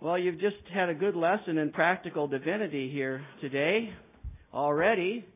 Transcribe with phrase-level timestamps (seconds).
[0.00, 3.90] Well, you've just had a good lesson in practical divinity here today
[4.54, 5.26] already.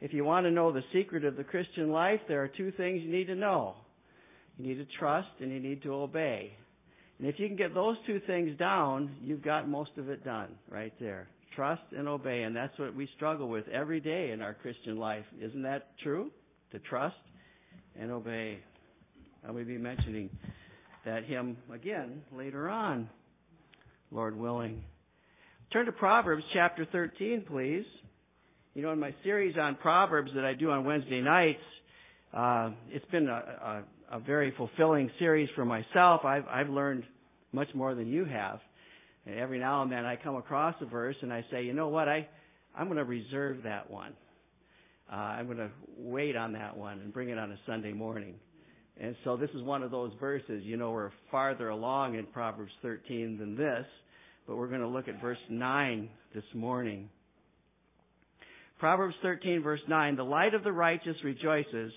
[0.00, 3.02] If you want to know the secret of the Christian life, there are two things
[3.02, 3.74] you need to know.
[4.56, 6.52] You need to trust and you need to obey.
[7.18, 10.54] And if you can get those two things down, you've got most of it done
[10.70, 11.26] right there.
[11.56, 12.42] Trust and obey.
[12.42, 15.24] And that's what we struggle with every day in our Christian life.
[15.42, 16.30] Isn't that true?
[16.70, 17.16] To trust
[17.98, 18.58] and obey.
[19.44, 20.30] I will be mentioning
[21.04, 23.08] that hymn again later on,
[24.10, 24.82] Lord willing.
[25.72, 27.84] Turn to Proverbs chapter 13, please.
[28.74, 31.60] You know, in my series on Proverbs that I do on Wednesday nights,
[32.32, 36.24] uh, it's been a, a, a very fulfilling series for myself.
[36.24, 37.04] I've, I've learned
[37.52, 38.60] much more than you have.
[39.26, 41.88] And every now and then I come across a verse and I say, you know
[41.88, 42.26] what, I,
[42.74, 44.14] I'm going to reserve that one.
[45.12, 48.36] Uh, I'm going to wait on that one and bring it on a Sunday morning.
[49.00, 50.64] And so this is one of those verses.
[50.64, 53.86] You know, we're farther along in Proverbs 13 than this,
[54.46, 57.08] but we're going to look at verse 9 this morning.
[58.78, 61.92] Proverbs 13 verse 9, the light of the righteous rejoices,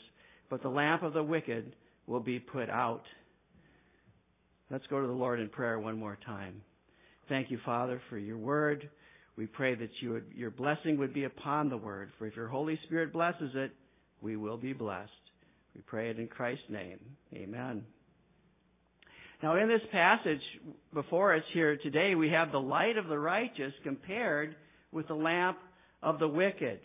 [0.50, 1.74] but the lamp of the wicked
[2.08, 3.04] will be put out.
[4.70, 6.62] Let's go to the Lord in prayer one more time.
[7.30, 8.90] Thank you, Father, for your word.
[9.38, 12.48] We pray that you would, your blessing would be upon the word, for if your
[12.48, 13.72] Holy Spirit blesses it,
[14.22, 15.12] we will be blessed.
[15.76, 17.00] We pray it in Christ's name.
[17.34, 17.84] Amen.
[19.42, 20.42] Now, in this passage
[20.94, 24.56] before us here today, we have the light of the righteous compared
[24.92, 25.58] with the lamp
[26.04, 26.80] of the wicked.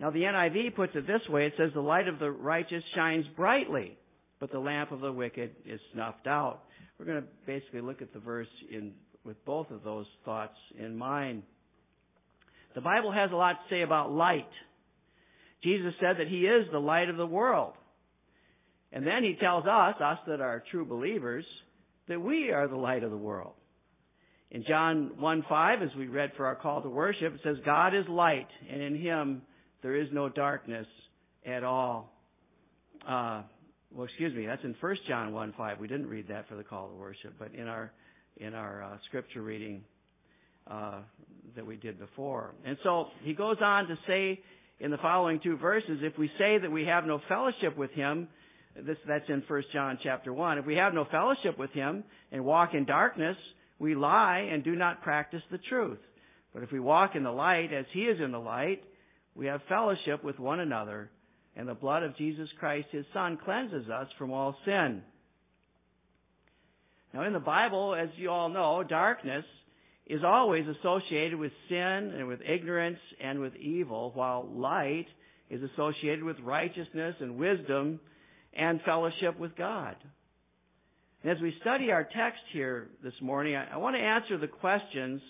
[0.00, 3.26] Now, the NIV puts it this way it says, The light of the righteous shines
[3.36, 3.98] brightly,
[4.40, 6.62] but the lamp of the wicked is snuffed out.
[6.98, 8.92] We're going to basically look at the verse in,
[9.24, 11.42] with both of those thoughts in mind.
[12.74, 14.48] The Bible has a lot to say about light.
[15.62, 17.74] Jesus said that He is the light of the world.
[18.92, 21.44] And then He tells us, us that are true believers,
[22.08, 23.54] that we are the light of the world.
[24.50, 27.94] In John 1 5, as we read for our call to worship, it says, God
[27.94, 29.42] is light, and in Him
[29.82, 30.86] there is no darkness
[31.44, 32.12] at all.
[33.06, 33.42] Uh,
[33.92, 35.80] well, excuse me, that's in 1 John 1 5.
[35.80, 37.92] We didn't read that for the call to worship, but in our,
[38.36, 39.82] in our uh, scripture reading
[40.70, 41.00] uh,
[41.54, 42.54] that we did before.
[42.64, 44.40] And so he goes on to say
[44.78, 48.28] in the following two verses, if we say that we have no fellowship with Him,
[48.84, 50.58] this, that's in 1 John chapter 1.
[50.58, 53.36] If we have no fellowship with Him and walk in darkness,
[53.78, 55.98] we lie and do not practice the truth.
[56.52, 58.82] But if we walk in the light as He is in the light,
[59.34, 61.10] we have fellowship with one another,
[61.54, 65.02] and the blood of Jesus Christ, His Son, cleanses us from all sin.
[67.12, 69.44] Now in the Bible, as you all know, darkness
[70.06, 75.06] is always associated with sin and with ignorance and with evil, while light
[75.50, 78.00] is associated with righteousness and wisdom
[78.56, 79.96] and fellowship with God.
[81.22, 84.46] And as we study our text here this morning, I, I want to answer the
[84.46, 85.20] questions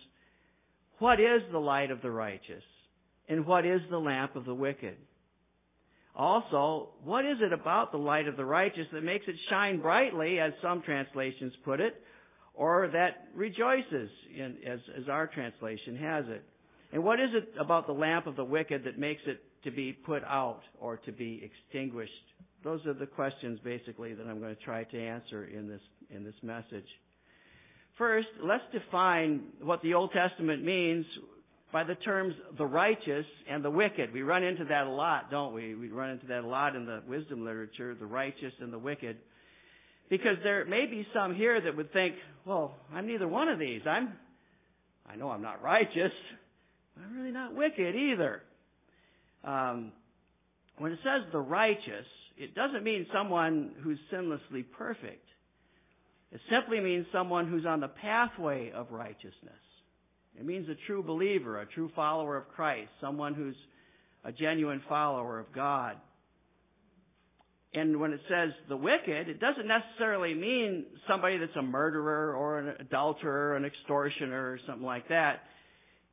[0.98, 2.62] what is the light of the righteous?
[3.28, 4.96] And what is the lamp of the wicked?
[6.14, 10.38] Also, what is it about the light of the righteous that makes it shine brightly,
[10.38, 12.00] as some translations put it,
[12.54, 16.42] or that rejoices, in, as, as our translation has it?
[16.92, 19.92] And what is it about the lamp of the wicked that makes it to be
[19.92, 22.12] put out or to be extinguished?
[22.66, 26.24] Those are the questions basically that I'm going to try to answer in this, in
[26.24, 26.88] this message.
[27.96, 31.06] First, let's define what the Old Testament means
[31.72, 34.12] by the terms the righteous and the wicked.
[34.12, 35.76] We run into that a lot, don't we?
[35.76, 39.16] We run into that a lot in the wisdom literature, the righteous and the wicked.
[40.10, 43.82] Because there may be some here that would think, well, I'm neither one of these.
[43.88, 44.12] I'm,
[45.08, 46.10] I know I'm not righteous.
[47.00, 48.42] I'm really not wicked either.
[49.44, 49.92] Um,
[50.78, 55.24] when it says the righteous, it doesn't mean someone who's sinlessly perfect.
[56.32, 59.32] It simply means someone who's on the pathway of righteousness.
[60.38, 63.56] It means a true believer, a true follower of Christ, someone who's
[64.24, 65.96] a genuine follower of God.
[67.72, 72.58] And when it says the wicked, it doesn't necessarily mean somebody that's a murderer or
[72.58, 75.40] an adulterer, an extortioner or something like that.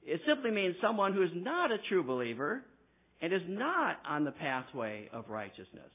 [0.06, 2.64] It simply means someone who is not a true believer
[3.22, 5.92] and is not on the pathway of righteousness.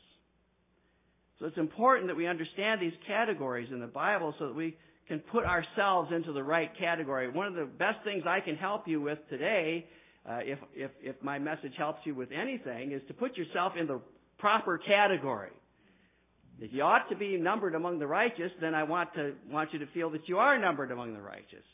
[1.38, 4.76] So it's important that we understand these categories in the Bible so that we
[5.06, 7.31] can put ourselves into the right category.
[7.31, 9.87] One of the best things I can help you with today,
[10.29, 13.87] uh, if, if, if my message helps you with anything, is to put yourself in
[13.87, 14.00] the
[14.38, 15.50] proper category.
[16.61, 19.79] If you ought to be numbered among the righteous, then I want to want you
[19.79, 21.64] to feel that you are numbered among the righteous.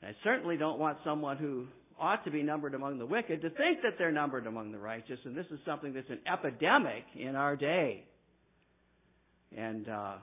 [0.00, 1.66] I certainly don't want someone who
[2.00, 5.18] ought to be numbered among the wicked to think that they're numbered among the righteous,
[5.24, 8.04] and this is something that's an epidemic in our day
[9.56, 10.14] and uh,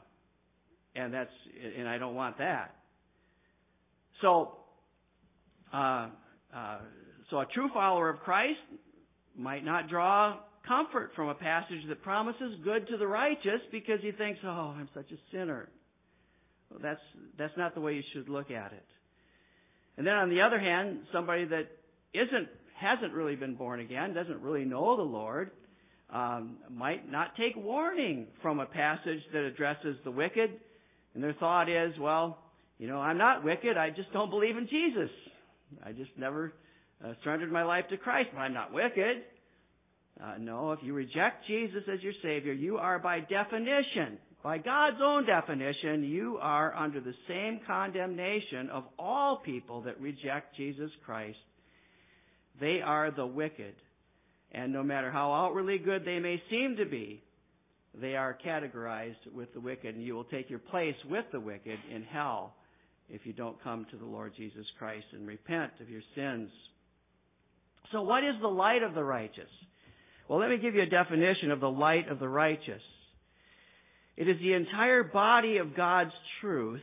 [0.96, 1.32] and that's
[1.78, 2.76] and I don't want that.
[4.22, 4.58] So,
[5.74, 6.10] uh,
[6.56, 6.78] uh,
[7.30, 8.60] so a true follower of Christ
[9.38, 10.38] might not draw
[10.68, 14.90] comfort from a passage that promises good to the righteous because he thinks, "Oh, I'm
[14.94, 15.70] such a sinner."
[16.70, 17.02] Well, that's
[17.38, 18.86] that's not the way you should look at it.
[19.98, 21.68] And then on the other hand, somebody that
[22.14, 25.52] isn't hasn't really been born again, doesn't really know the Lord,
[26.14, 30.52] um, might not take warning from a passage that addresses the wicked,
[31.14, 32.38] and their thought is, well,
[32.78, 33.76] you know, I'm not wicked.
[33.78, 35.10] I just don't believe in Jesus.
[35.84, 36.54] I just never
[37.04, 39.24] uh, surrendered my life to Christ, but I'm not wicked.
[40.24, 44.98] Uh, no, if you reject Jesus as your Savior, you are by definition, by God's
[45.04, 51.38] own definition, you are under the same condemnation of all people that reject Jesus Christ.
[52.60, 53.76] They are the wicked.
[54.52, 57.22] And no matter how outwardly good they may seem to be,
[58.00, 61.80] they are categorized with the wicked, and you will take your place with the wicked
[61.94, 62.54] in hell
[63.10, 66.50] if you don't come to the Lord Jesus Christ and repent of your sins.
[67.92, 69.50] So, what is the light of the righteous?
[70.28, 72.82] Well, let me give you a definition of the light of the righteous.
[74.18, 76.12] It is the entire body of God's
[76.42, 76.82] truth,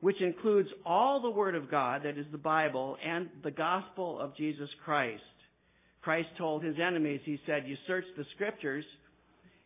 [0.00, 4.36] which includes all the Word of God, that is the Bible, and the gospel of
[4.36, 5.22] Jesus Christ.
[6.08, 8.84] Christ told his enemies, he said, You search the scriptures,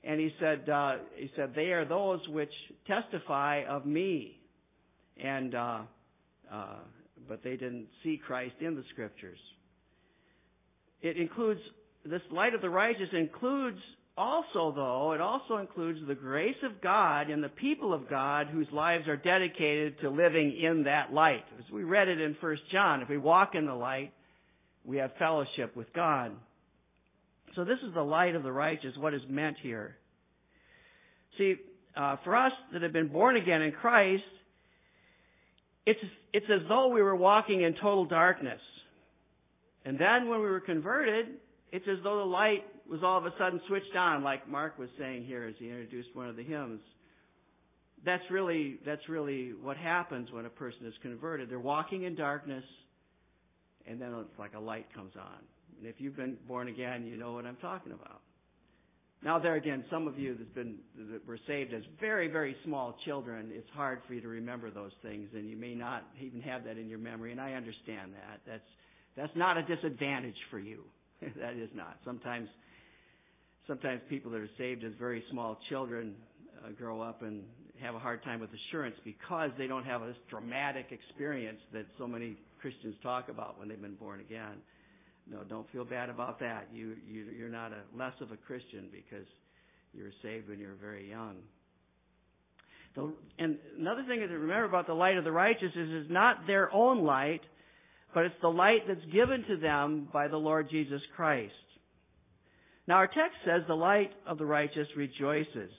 [0.03, 2.51] and he said, uh, he said, They are those which
[2.85, 4.41] testify of me.
[5.23, 5.79] And, uh,
[6.53, 6.79] uh,
[7.29, 9.39] but they didn't see Christ in the scriptures.
[11.01, 11.61] It includes
[12.05, 13.79] this light of the righteous includes
[14.19, 18.67] also, though, it also includes the grace of God and the people of God whose
[18.73, 21.45] lives are dedicated to living in that light.
[21.61, 24.13] As we read it in 1 John, if we walk in the light,
[24.85, 26.33] we have fellowship with God.
[27.55, 29.97] So this is the light of the righteous, what is meant here.
[31.39, 31.57] See,
[31.97, 34.23] uh, for us that have been born again in Christ,
[35.85, 36.01] it's,
[36.33, 38.61] it's as though we were walking in total darkness.
[39.85, 41.27] And then when we were converted,
[41.73, 44.89] it's as though the light was all of a sudden switched on, like Mark was
[44.99, 46.81] saying here as he introduced one of the hymns.
[48.05, 51.49] That's really, that's really what happens when a person is converted.
[51.49, 52.65] They're walking in darkness,
[53.87, 55.39] and then it's like a light comes on.
[55.79, 58.21] And if you've been born again, you know what I'm talking about.
[59.25, 60.79] Now, there again, some of you that's been
[61.11, 64.91] that were saved as very, very small children, it's hard for you to remember those
[65.01, 67.31] things, and you may not even have that in your memory.
[67.31, 68.41] And I understand that.
[68.47, 68.69] That's
[69.17, 70.83] that's not a disadvantage for you.
[71.21, 71.99] that is not.
[72.05, 72.49] Sometimes,
[73.69, 76.15] sometimes people that are saved as very small children
[76.65, 77.45] uh, grow up and
[77.81, 82.07] have a hard time with assurance because they don't have this dramatic experience that so
[82.07, 84.63] many Christians talk about when they've been born again.
[85.29, 86.69] No, don't feel bad about that.
[86.73, 89.27] You, you you're not a less of a Christian because
[89.93, 91.37] you were saved when you were very young.
[92.95, 96.47] The, and another thing to remember about the light of the righteous is it's not
[96.47, 97.41] their own light,
[98.15, 101.53] but it's the light that's given to them by the Lord Jesus Christ.
[102.87, 105.71] Now our text says the light of the righteous rejoices.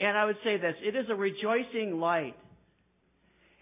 [0.00, 2.36] And I would say this, it is a rejoicing light.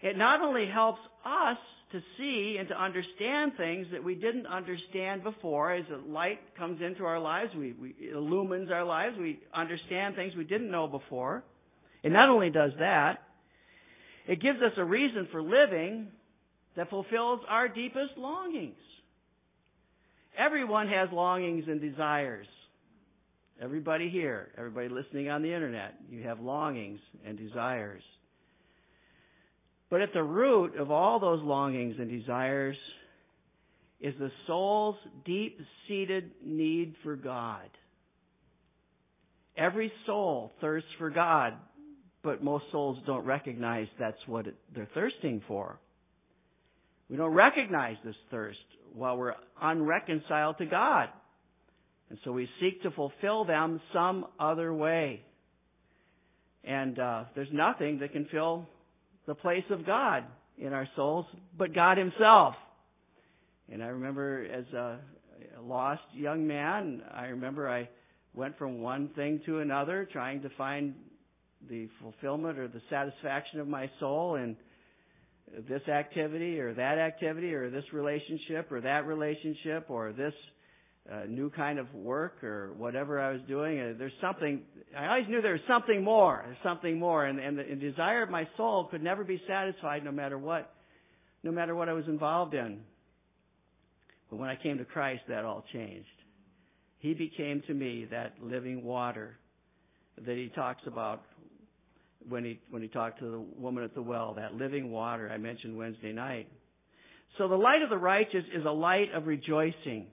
[0.01, 1.57] It not only helps us
[1.91, 7.03] to see and to understand things that we didn't understand before as light comes into
[7.03, 11.43] our lives, we, we, illumines our lives, we understand things we didn't know before.
[12.03, 13.19] It not only does that,
[14.27, 16.07] it gives us a reason for living
[16.75, 18.75] that fulfills our deepest longings.
[20.37, 22.47] Everyone has longings and desires.
[23.59, 28.03] Everybody here, everybody listening on the internet, you have longings and desires.
[29.89, 32.77] But at the root of all those longings and desires
[33.99, 37.69] is the soul's deep seated need for God.
[39.57, 41.53] Every soul thirsts for God
[42.27, 45.79] but most souls don't recognize that's what they're thirsting for.
[47.09, 48.59] We don't recognize this thirst
[48.93, 51.07] while we're unreconciled to God.
[52.09, 55.21] And so we seek to fulfill them some other way.
[56.65, 58.67] And uh, there's nothing that can fill
[59.27, 60.23] the place of God
[60.57, 61.25] in our souls
[61.57, 62.55] but God Himself.
[63.71, 64.99] And I remember as a
[65.61, 67.89] lost young man, I remember I
[68.33, 70.95] went from one thing to another trying to find
[71.69, 74.55] the fulfillment or the satisfaction of my soul in
[75.67, 80.33] this activity or that activity or this relationship or that relationship or this
[81.11, 83.79] uh, new kind of work or whatever I was doing.
[83.79, 84.61] Uh, there's something,
[84.97, 86.41] I always knew there was something more.
[86.45, 87.25] There's something more.
[87.25, 90.73] And, and the and desire of my soul could never be satisfied no matter what,
[91.43, 92.81] no matter what I was involved in.
[94.29, 96.07] But when I came to Christ, that all changed.
[96.99, 99.37] He became to me that living water
[100.25, 101.23] that he talks about
[102.27, 105.37] when he when he talked to the woman at the well, that living water I
[105.37, 106.47] mentioned Wednesday night.
[107.37, 110.07] So the light of the righteous is a light of rejoicing.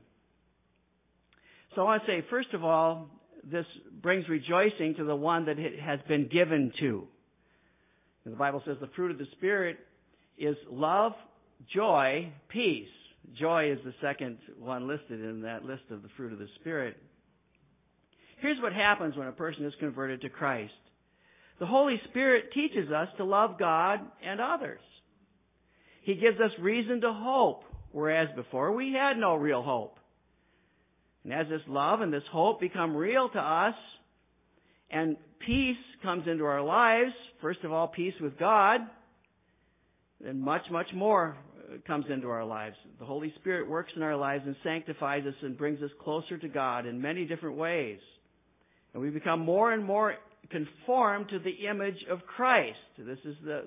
[1.75, 3.09] So I want to say, first of all,
[3.51, 3.67] this
[4.03, 7.07] brings rejoicing to the one that it has been given to.
[8.25, 9.79] And the Bible says the fruit of the Spirit
[10.39, 11.13] is love,
[11.75, 12.89] joy, peace.
[13.39, 16.97] Joy is the second one listed in that list of the fruit of the Spirit.
[18.41, 20.73] Here's what happens when a person is converted to Christ.
[21.61, 24.81] The Holy Spirit teaches us to love God and others.
[26.03, 27.63] He gives us reason to hope,
[27.93, 29.99] whereas before we had no real hope.
[31.25, 33.75] And as this love and this hope become real to us,
[34.91, 38.81] and peace comes into our lives, first of all, peace with God,
[40.21, 42.77] then much, much more uh, comes into our lives.
[42.99, 46.49] The Holy Spirit works in our lives and sanctifies us and brings us closer to
[46.49, 47.99] God in many different ways.
[48.93, 50.15] And we become more and more
[50.51, 52.77] conformed to the image of Christ.
[52.99, 53.65] This is the,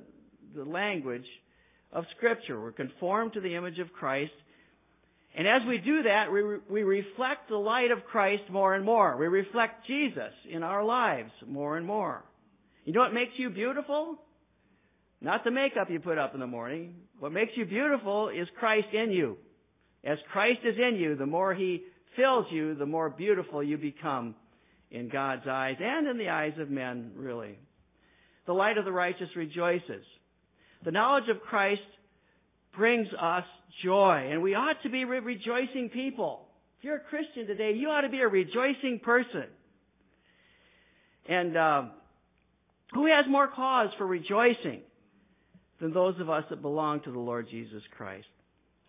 [0.55, 1.25] the language
[1.91, 2.61] of Scripture.
[2.61, 4.31] We're conformed to the image of Christ.
[5.37, 9.15] And as we do that, we, we reflect the light of Christ more and more.
[9.17, 12.23] We reflect Jesus in our lives more and more.
[12.85, 14.17] You know what makes you beautiful?
[15.21, 16.95] Not the makeup you put up in the morning.
[17.19, 19.37] What makes you beautiful is Christ in you.
[20.03, 21.83] As Christ is in you, the more He
[22.15, 24.33] fills you, the more beautiful you become
[24.89, 27.59] in God's eyes and in the eyes of men, really.
[28.47, 30.03] The light of the righteous rejoices.
[30.83, 31.81] The knowledge of Christ
[32.77, 33.43] brings us
[33.83, 36.47] joy, and we ought to be re- rejoicing people.
[36.77, 39.45] If you're a Christian today, you ought to be a rejoicing person.
[41.27, 41.81] And uh,
[42.93, 44.81] who has more cause for rejoicing
[45.81, 48.27] than those of us that belong to the Lord Jesus Christ?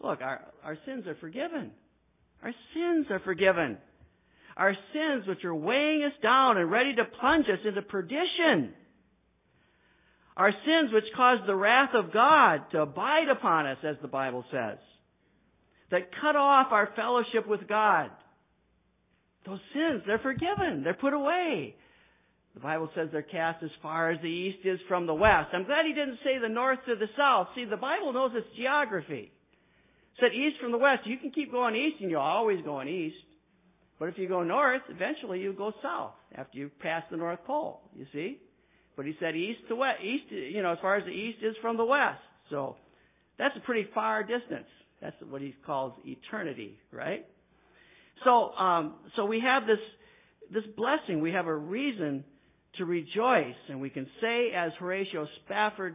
[0.01, 1.73] Look, our, our sins are forgiven.
[2.43, 3.79] Our sins are forgiven.
[4.57, 8.75] Our sins which are weighing us down and ready to plunge us into perdition
[10.39, 14.45] our sins which cause the wrath of God to abide upon us, as the Bible
[14.53, 14.79] says,
[15.91, 18.11] that cut off our fellowship with God.
[19.45, 20.83] Those sins, they're forgiven.
[20.85, 21.75] They're put away.
[22.55, 25.49] The Bible says they're cast as far as the east is from the west.
[25.53, 27.49] I'm glad he didn't say the north to the south.
[27.57, 29.33] See, the Bible knows its geography.
[29.33, 31.01] It said east from the west.
[31.05, 33.17] You can keep going east and you're always going east.
[33.99, 37.81] But if you go north, eventually you go south after you pass the North Pole,
[37.97, 38.39] you see?
[38.99, 41.55] But he said east to west, east, you know, as far as the east is
[41.63, 42.19] from the west.
[42.51, 42.75] So
[43.39, 44.67] that's a pretty far distance.
[45.01, 47.25] That's what he calls eternity, right?
[48.25, 49.79] So, um, so we have this,
[50.53, 51.21] this blessing.
[51.21, 52.25] We have a reason
[52.79, 53.55] to rejoice.
[53.69, 55.95] And we can say, as Horatio Spafford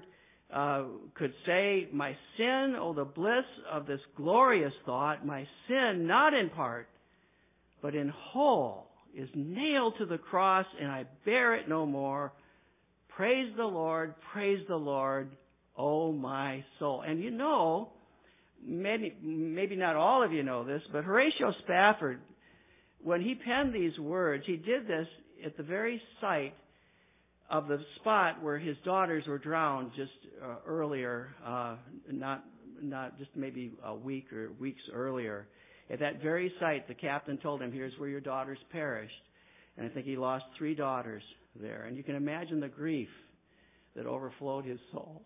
[0.54, 0.84] uh,
[1.16, 6.50] could say, My sin, oh, the bliss of this glorious thought, my sin, not in
[6.52, 6.88] part,
[7.82, 12.32] but in whole, is nailed to the cross, and I bear it no more.
[13.16, 15.30] Praise the Lord, praise the Lord,
[15.78, 17.04] oh my soul.
[17.06, 17.90] And you know,
[18.66, 22.20] maybe, maybe not all of you know this, but Horatio Spafford,
[23.04, 25.06] when he penned these words, he did this
[25.46, 26.56] at the very site
[27.52, 30.12] of the spot where his daughters were drowned just
[30.44, 31.76] uh, earlier, uh,
[32.12, 32.44] not
[32.82, 35.48] not just maybe a week or weeks earlier.
[35.92, 39.14] At that very site, the captain told him, "Here's where your daughters perished,"
[39.78, 41.22] and I think he lost three daughters
[41.60, 41.84] there.
[41.84, 43.10] And you can imagine the grief
[43.96, 45.22] that overflowed his soul.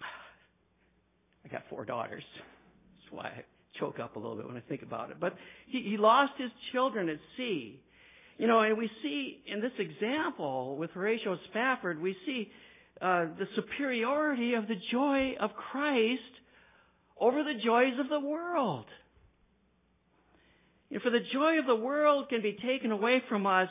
[1.44, 2.24] I got four daughters.
[2.34, 3.44] That's why I
[3.78, 5.18] choke up a little bit when I think about it.
[5.20, 5.34] But
[5.66, 7.80] he, he lost his children at sea.
[8.38, 12.48] You know, and we see in this example with Horatio Spafford, we see
[13.00, 16.22] uh, the superiority of the joy of Christ
[17.20, 18.86] over the joys of the world.
[20.90, 23.68] And for the joy of the world can be taken away from us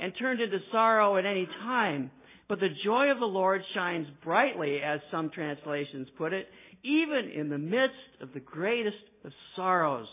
[0.00, 2.10] and turned into sorrow at any time.
[2.48, 6.46] But the joy of the Lord shines brightly, as some translations put it,
[6.82, 10.08] even in the midst of the greatest of sorrows.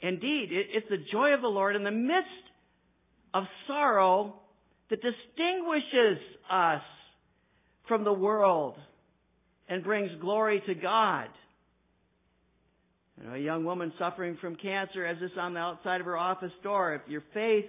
[0.00, 2.28] Indeed, it's the joy of the Lord in the midst
[3.32, 4.34] of sorrow
[4.90, 6.18] that distinguishes
[6.50, 6.82] us
[7.86, 8.74] from the world
[9.68, 11.28] and brings glory to God.
[13.22, 16.18] You know, a young woman suffering from cancer has this on the outside of her
[16.18, 16.94] office door.
[16.94, 17.66] If your faith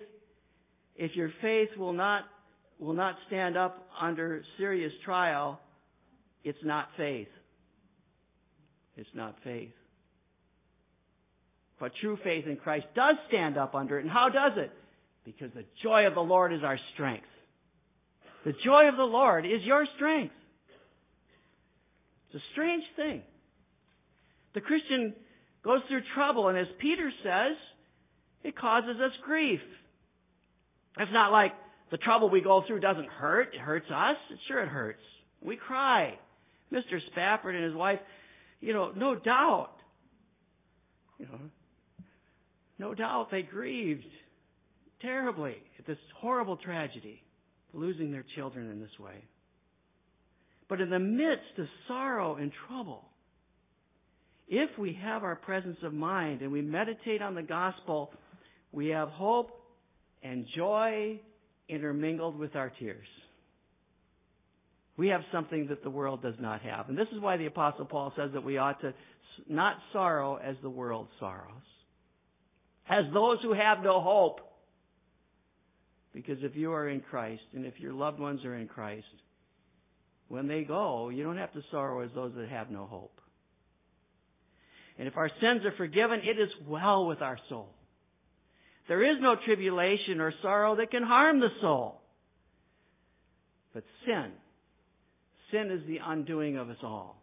[0.95, 2.23] if your faith will not,
[2.79, 5.59] will not stand up under serious trial,
[6.43, 7.27] it's not faith.
[8.95, 9.71] It's not faith.
[11.79, 14.03] But true faith in Christ does stand up under it.
[14.03, 14.71] And how does it?
[15.25, 17.25] Because the joy of the Lord is our strength.
[18.45, 20.33] The joy of the Lord is your strength.
[22.27, 23.21] It's a strange thing.
[24.53, 25.13] The Christian
[25.63, 27.57] goes through trouble, and as Peter says,
[28.43, 29.61] it causes us grief.
[30.97, 31.53] It's not like
[31.93, 33.53] The trouble we go through doesn't hurt.
[33.53, 34.17] It hurts us.
[34.47, 35.03] Sure, it hurts.
[35.41, 36.17] We cry.
[36.71, 36.97] Mr.
[37.11, 37.99] Spafford and his wife,
[38.61, 39.73] you know, no doubt,
[41.19, 41.39] you know,
[42.79, 44.07] no doubt they grieved
[45.03, 47.21] terribly at this horrible tragedy,
[47.73, 49.23] losing their children in this way.
[50.67, 53.05] But in the midst of sorrow and trouble,
[54.47, 58.11] if we have our presence of mind and we meditate on the gospel,
[58.71, 59.51] we have hope
[60.21, 61.19] and joy
[61.69, 63.07] intermingled with our tears.
[64.95, 66.89] We have something that the world does not have.
[66.89, 68.93] And this is why the Apostle Paul says that we ought to
[69.47, 71.63] not sorrow as the world sorrows,
[72.87, 74.39] as those who have no hope.
[76.13, 79.05] Because if you are in Christ and if your loved ones are in Christ,
[80.27, 83.19] when they go, you don't have to sorrow as those that have no hope.
[84.97, 87.69] And if our sins are forgiven, it is well with our soul.
[88.87, 92.01] There is no tribulation or sorrow that can harm the soul.
[93.73, 94.31] But sin,
[95.51, 97.21] sin is the undoing of us all.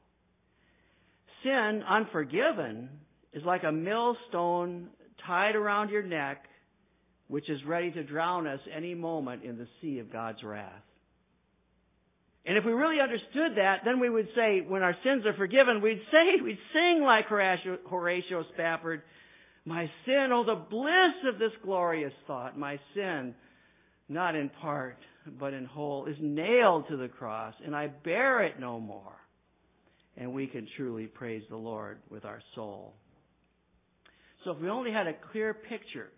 [1.44, 2.88] Sin, unforgiven,
[3.32, 4.88] is like a millstone
[5.26, 6.44] tied around your neck,
[7.28, 10.82] which is ready to drown us any moment in the sea of God's wrath.
[12.47, 15.82] And if we really understood that, then we would say, when our sins are forgiven,
[15.82, 19.02] we'd say, we'd sing like Horatio, Horatio Spafford,
[19.64, 23.35] my sin, oh the bliss of this glorious thought, my sin,
[24.09, 24.97] not in part,
[25.38, 29.16] but in whole, is nailed to the cross, and I bear it no more.
[30.16, 32.94] And we can truly praise the Lord with our soul.
[34.44, 36.11] So if we only had a clear picture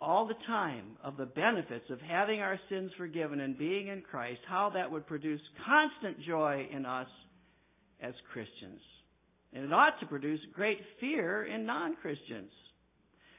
[0.00, 4.40] all the time of the benefits of having our sins forgiven and being in Christ,
[4.48, 7.08] how that would produce constant joy in us
[8.00, 8.80] as Christians.
[9.52, 12.50] And it ought to produce great fear in non-Christians.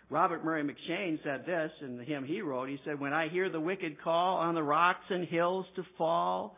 [0.10, 2.68] Robert Murray M'Cheyne said this in the hymn he wrote.
[2.68, 6.58] He said, When I hear the wicked call on the rocks and hills to fall,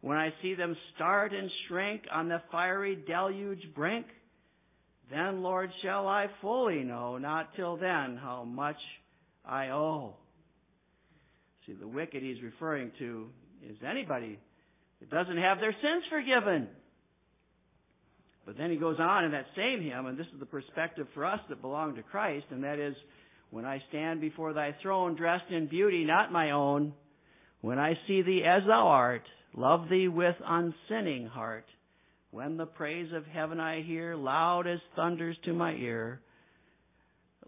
[0.00, 4.06] when I see them start and shrink on the fiery deluge brink,
[5.10, 8.76] then, Lord, shall I fully know, not till then, how much
[9.46, 10.14] I owe.
[11.66, 13.28] See, the wicked he's referring to
[13.68, 14.38] is anybody
[15.00, 16.68] that doesn't have their sins forgiven.
[18.44, 21.24] But then he goes on in that same hymn, and this is the perspective for
[21.24, 22.94] us that belong to Christ, and that is,
[23.50, 26.92] when I stand before thy throne dressed in beauty not my own,
[27.60, 29.24] when I see thee as thou art,
[29.56, 31.66] love thee with unsinning heart,
[32.30, 36.20] when the praise of heaven I hear, loud as thunders to my ear,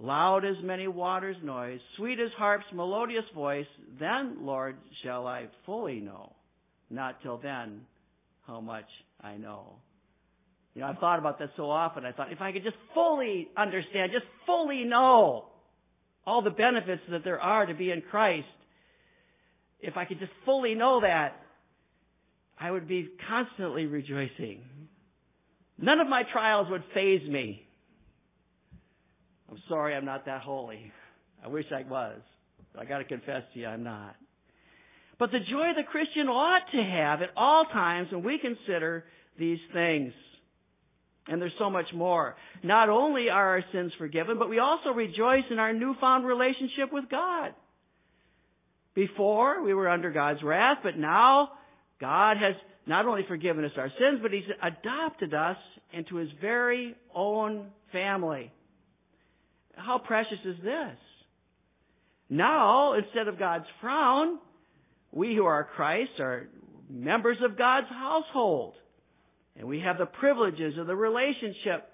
[0.01, 3.67] loud as many waters' noise, sweet as harp's melodious voice,
[3.99, 6.35] then, Lord, shall I fully know,
[6.91, 7.81] not till then,
[8.47, 8.87] how much
[9.21, 9.77] I know.
[10.75, 12.05] You know, I've thought about that so often.
[12.05, 15.47] I thought, if I could just fully understand, just fully know
[16.25, 18.47] all the benefits that there are to be in Christ,
[19.81, 21.33] if I could just fully know that,
[22.61, 24.63] I would be constantly rejoicing.
[25.79, 27.68] None of my trials would faze me.
[29.51, 30.93] I'm sorry I'm not that holy.
[31.45, 32.21] I wish I was.
[32.73, 34.15] but I gotta confess to you, I'm not.
[35.19, 39.05] But the joy the Christian ought to have at all times when we consider
[39.39, 40.13] these things.
[41.27, 42.37] And there's so much more.
[42.63, 47.05] Not only are our sins forgiven, but we also rejoice in our newfound relationship with
[47.11, 47.53] God.
[48.95, 51.51] Before, we were under God's wrath, but now
[52.01, 52.55] God has
[52.87, 55.59] not only forgiven us our sins, but He's adopted us
[55.93, 58.51] into His very own family.
[59.79, 60.97] How precious is this?
[62.31, 64.39] Now, instead of God's frown,
[65.13, 66.49] we who are Christ are
[66.91, 68.75] members of God's household.
[69.57, 71.89] And we have the privileges of the relationship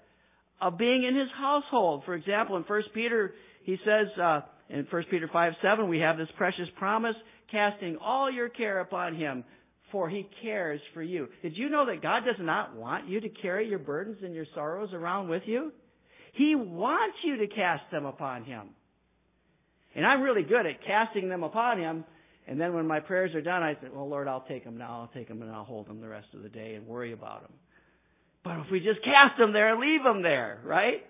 [0.61, 2.03] of being in His household.
[2.05, 6.17] For example, in 1 Peter, he says, uh, in 1 Peter 5, 7, we have
[6.17, 7.15] this precious promise,
[7.51, 9.43] casting all your care upon Him,
[9.91, 11.27] for He cares for you.
[11.41, 14.45] Did you know that God does not want you to carry your burdens and your
[14.53, 15.71] sorrows around with you?
[16.35, 18.69] He wants you to cast them upon Him.
[19.95, 22.03] And I'm really good at casting them upon Him.
[22.47, 25.01] And then when my prayers are done, I say, well, Lord, I'll take them now.
[25.01, 27.41] I'll take them and I'll hold them the rest of the day and worry about
[27.41, 27.53] them.
[28.43, 31.01] But if we just cast them there, and leave them there, right?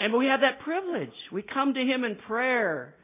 [0.00, 1.12] And we have that privilege.
[1.32, 2.94] We come to Him in prayer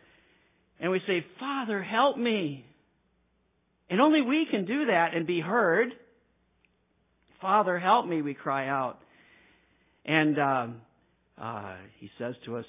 [0.80, 2.64] and we say, Father, help me.
[3.90, 5.88] And only we can do that and be heard.
[7.40, 8.98] Father, help me, we cry out.
[10.04, 10.80] And um,
[11.40, 12.66] uh, he says to us,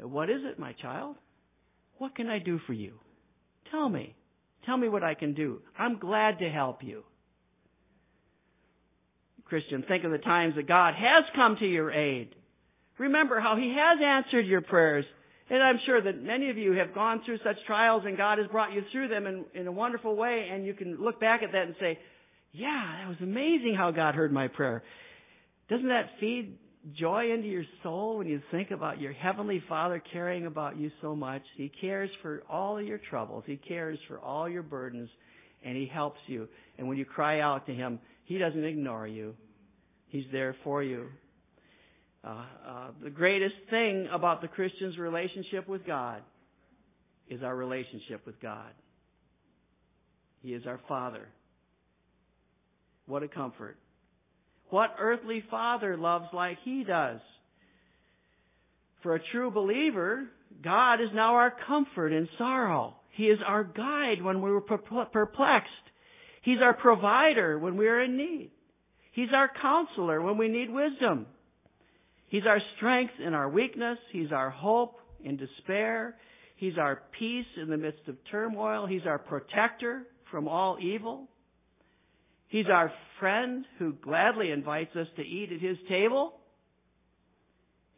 [0.00, 1.16] What is it, my child?
[1.98, 2.94] What can I do for you?
[3.70, 4.14] Tell me.
[4.66, 5.60] Tell me what I can do.
[5.78, 7.02] I'm glad to help you.
[9.44, 12.34] Christian, think of the times that God has come to your aid.
[12.98, 15.04] Remember how He has answered your prayers
[15.50, 18.46] And I'm sure that many of you have gone through such trials and God has
[18.48, 21.52] brought you through them in, in a wonderful way and you can look back at
[21.52, 21.98] that and say,
[22.52, 24.82] yeah, that was amazing how God heard my prayer.
[25.68, 26.58] Doesn't that feed
[26.98, 31.14] joy into your soul when you think about your Heavenly Father caring about you so
[31.14, 31.42] much?
[31.56, 33.44] He cares for all your troubles.
[33.46, 35.10] He cares for all your burdens
[35.62, 36.48] and He helps you.
[36.78, 39.34] And when you cry out to Him, He doesn't ignore you.
[40.08, 41.08] He's there for you.
[42.24, 46.22] Uh, uh, the greatest thing about the Christian's relationship with God
[47.28, 48.70] is our relationship with God.
[50.42, 51.28] He is our Father.
[53.06, 53.76] What a comfort.
[54.70, 57.20] What earthly father loves like He does?
[59.02, 60.24] For a true believer,
[60.62, 62.96] God is now our comfort in sorrow.
[63.16, 65.70] He is our guide when we were perplexed.
[66.42, 68.50] He's our provider when we are in need.
[69.12, 71.26] He's our counselor when we need wisdom.
[72.28, 73.98] He's our strength in our weakness.
[74.12, 76.16] He's our hope in despair.
[76.56, 78.86] He's our peace in the midst of turmoil.
[78.86, 81.28] He's our protector from all evil.
[82.48, 86.34] He's our friend who gladly invites us to eat at his table.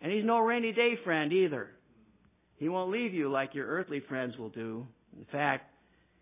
[0.03, 1.69] And he's no rainy day friend either.
[2.57, 4.87] He won't leave you like your earthly friends will do.
[5.17, 5.71] In fact,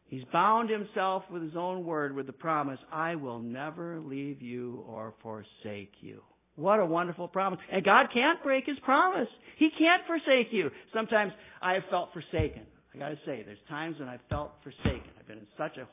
[0.06, 4.84] he's bound himself with his own word with the promise, I will never leave you
[4.86, 6.22] or forsake you.
[6.58, 7.60] What a wonderful promise.
[7.70, 9.28] And God can't break His promise.
[9.58, 10.70] He can't forsake you.
[10.92, 12.62] Sometimes I have felt forsaken.
[12.92, 15.08] I gotta say, there's times when I've felt forsaken.
[15.20, 15.86] I've been in such a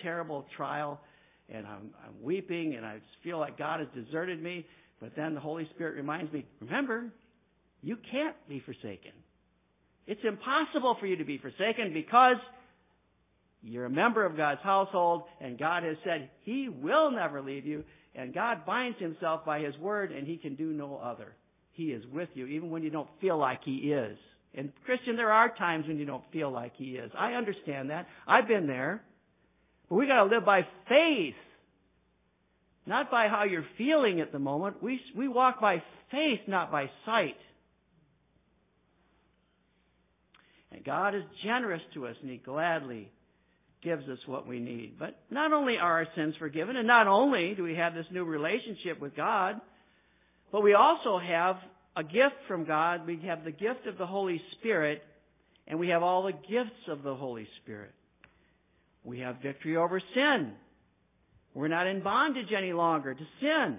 [0.00, 1.00] terrible trial
[1.48, 4.66] and I'm, I'm weeping and I feel like God has deserted me.
[5.00, 7.12] But then the Holy Spirit reminds me, remember,
[7.82, 9.12] you can't be forsaken.
[10.06, 12.36] It's impossible for you to be forsaken because
[13.62, 17.84] you're a member of God's household and God has said He will never leave you
[18.16, 21.34] and God binds himself by his word and he can do no other.
[21.72, 24.16] He is with you even when you don't feel like he is.
[24.54, 27.12] And Christian, there are times when you don't feel like he is.
[27.16, 28.06] I understand that.
[28.26, 29.02] I've been there.
[29.88, 31.34] But we gotta live by faith.
[32.86, 34.82] Not by how you're feeling at the moment.
[34.82, 37.36] We, we walk by faith, not by sight.
[40.70, 43.10] And God is generous to us and He gladly
[43.82, 44.98] gives us what we need.
[44.98, 48.24] But not only are our sins forgiven, and not only do we have this new
[48.24, 49.60] relationship with God,
[50.50, 51.56] but we also have
[51.96, 53.06] a gift from God.
[53.06, 55.02] We have the gift of the Holy Spirit,
[55.66, 57.92] and we have all the gifts of the Holy Spirit.
[59.06, 60.52] We have victory over sin.
[61.54, 63.78] We're not in bondage any longer to sin.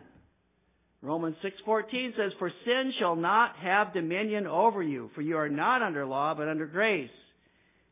[1.01, 5.81] Romans 6:14 says, "For sin shall not have dominion over you, for you are not
[5.81, 7.11] under law, but under grace."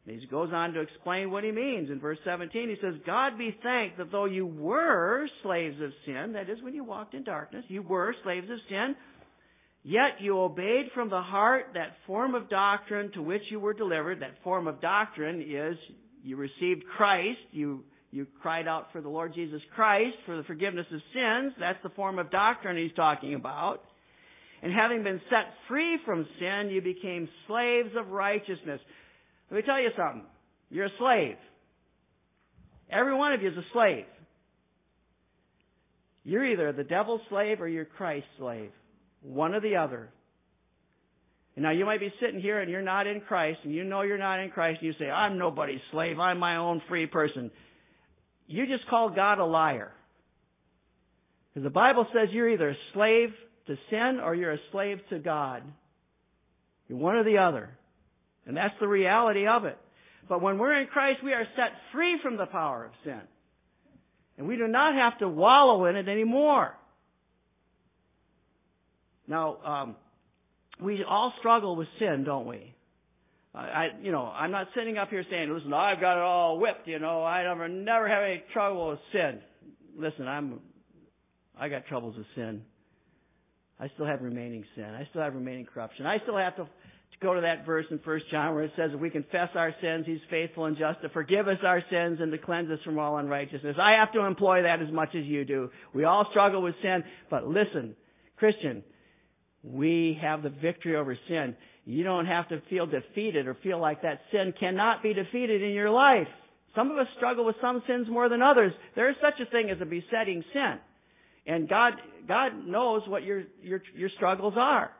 [0.08, 1.90] And he goes on to explain what he means.
[1.90, 6.34] In verse 17, he says, God be thanked that though you were slaves of sin,
[6.34, 8.96] that is, when you walked in darkness, you were slaves of sin,
[9.84, 14.20] yet you obeyed from the heart that form of doctrine to which you were delivered.
[14.20, 15.78] That form of doctrine is
[16.26, 20.88] you received Christ, you, you cried out for the Lord Jesus Christ for the forgiveness
[20.92, 21.54] of sins.
[21.60, 23.82] That's the form of doctrine he's talking about.
[24.64, 28.82] And having been set free from sin, you became slaves of righteousness.
[29.52, 30.24] Let me tell you something.
[30.72, 31.36] You're a slave.
[32.90, 34.06] Every one of you is a slave.
[36.24, 38.72] You're either the devil's slave or you're Christ's slave.
[39.22, 40.10] One or the other.
[41.56, 44.02] And now you might be sitting here and you're not in Christ and you know
[44.02, 46.20] you're not in Christ and you say, I'm nobody's slave.
[46.20, 47.50] I'm my own free person.
[48.48, 49.92] You just call God a liar.
[51.54, 53.30] Because the Bible says you're either a slave
[53.68, 55.64] to sin or you're a slave to God.
[56.90, 57.70] You're one or the other.
[58.46, 59.78] And that's the reality of it.
[60.28, 63.22] But when we're in Christ, we are set free from the power of sin.
[64.38, 66.76] And we do not have to wallow in it anymore.
[69.28, 69.96] Now, um,
[70.82, 72.74] we all struggle with sin, don't we?
[73.54, 76.88] I, you know, I'm not sitting up here saying, listen, I've got it all whipped,
[76.88, 79.40] you know, I never, never have any trouble with sin.
[79.98, 80.60] Listen, I'm,
[81.58, 82.64] I got troubles with sin.
[83.80, 84.84] I still have remaining sin.
[84.84, 86.06] I still have remaining corruption.
[86.06, 86.68] I still have to
[87.20, 89.74] to go to that verse in 1 John where it says, if we confess our
[89.82, 93.00] sins, He's faithful and just to forgive us our sins and to cleanse us from
[93.00, 93.78] all unrighteousness.
[93.82, 95.70] I have to employ that as much as you do.
[95.94, 97.96] We all struggle with sin, but listen,
[98.38, 98.84] Christian,
[99.66, 101.56] we have the victory over sin.
[101.86, 105.72] You don't have to feel defeated or feel like that sin cannot be defeated in
[105.72, 106.28] your life.
[106.76, 108.74] Some of us struggle with some sins more than others.
[108.96, 110.80] There is such a thing as a besetting sin.
[111.48, 111.94] And God,
[112.28, 114.92] God knows what your, your, your struggles are.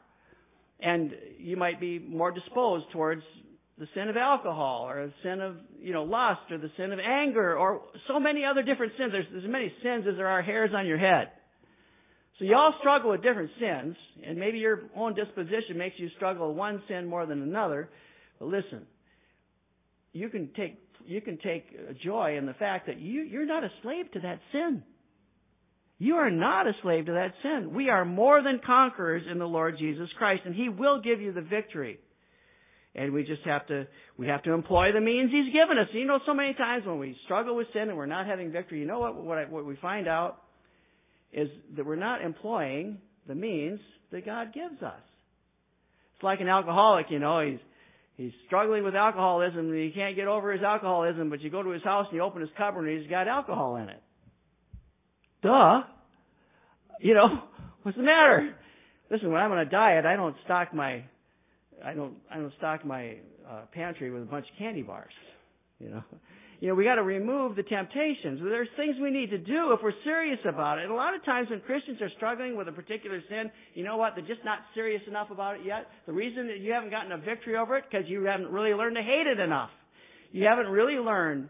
[0.80, 3.24] And you might be more disposed towards
[3.78, 7.00] the sin of alcohol or the sin of, you know, lust or the sin of
[7.00, 9.12] anger or so many other different sins.
[9.12, 11.32] There's as many sins as there are hairs on your head.
[12.38, 13.96] So you all struggle with different sins,
[14.26, 17.90] and maybe your own disposition makes you struggle with one sin more than another.
[18.40, 18.86] But listen,
[20.12, 23.70] you can take you can take joy in the fact that you you're not a
[23.82, 24.84] slave to that sin.
[25.98, 27.74] You are not a slave to that sin.
[27.74, 31.32] We are more than conquerors in the Lord Jesus Christ, and He will give you
[31.32, 32.00] the victory.
[32.94, 35.88] And we just have to we have to employ the means He's given us.
[35.94, 38.80] You know, so many times when we struggle with sin and we're not having victory,
[38.80, 40.42] you know what what, I, what we find out
[41.36, 43.80] is that we're not employing the means
[44.12, 45.02] that God gives us.
[46.16, 47.60] It's like an alcoholic, you know, he's
[48.16, 51.72] he's struggling with alcoholism and he can't get over his alcoholism, but you go to
[51.72, 54.02] his house and you open his cupboard and he's got alcohol in it.
[55.44, 55.82] Duh.
[57.02, 57.28] You know,
[57.84, 58.56] what's the matter?
[59.12, 61.04] Listen, when I'm on a diet, I don't stock my
[61.84, 63.18] I don't I don't stock my
[63.50, 65.14] uh, pantry with a bunch of candy bars.
[65.80, 66.04] You know,
[66.60, 68.40] you know we got to remove the temptations.
[68.42, 70.84] There's things we need to do if we're serious about it.
[70.84, 73.98] And a lot of times when Christians are struggling with a particular sin, you know
[73.98, 74.14] what?
[74.16, 75.88] They're just not serious enough about it yet.
[76.06, 78.96] The reason that you haven't gotten a victory over it because you haven't really learned
[78.96, 79.70] to hate it enough.
[80.32, 81.50] You haven't really learned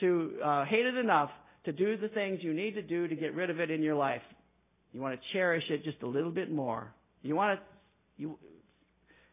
[0.00, 1.30] to uh, hate it enough
[1.64, 3.94] to do the things you need to do to get rid of it in your
[3.94, 4.22] life.
[4.92, 6.92] You want to cherish it just a little bit more.
[7.22, 7.66] You want to
[8.16, 8.38] you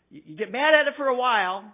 [0.10, 1.66] you get mad at it for a while,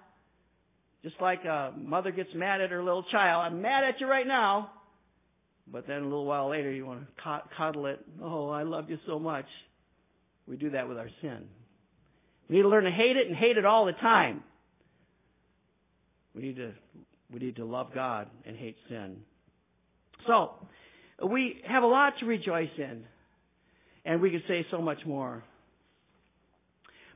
[1.04, 3.46] just like a mother gets mad at her little child.
[3.46, 4.72] I'm mad at you right now.
[5.72, 8.00] But then a little while later, you want to cuddle it.
[8.22, 9.46] Oh, I love you so much.
[10.48, 11.46] We do that with our sin.
[12.50, 14.44] We need to learn to hate it and hate it all the time.
[16.36, 16.74] We need to,
[17.32, 19.18] we need to love God and hate sin.
[20.28, 20.52] So,
[21.26, 23.04] we have a lot to rejoice in.
[24.06, 25.44] And we could say so much more.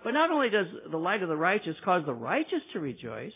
[0.03, 3.33] But not only does the light of the righteous cause the righteous to rejoice,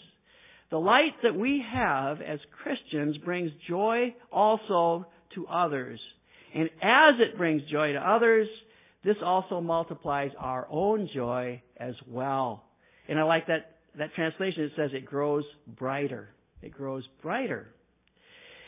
[0.71, 5.05] the light that we have as Christians brings joy also
[5.35, 5.99] to others.
[6.55, 8.47] And as it brings joy to others,
[9.03, 12.63] this also multiplies our own joy as well.
[13.09, 14.63] And I like that, that translation.
[14.63, 16.29] It says it grows brighter.
[16.61, 17.67] It grows brighter.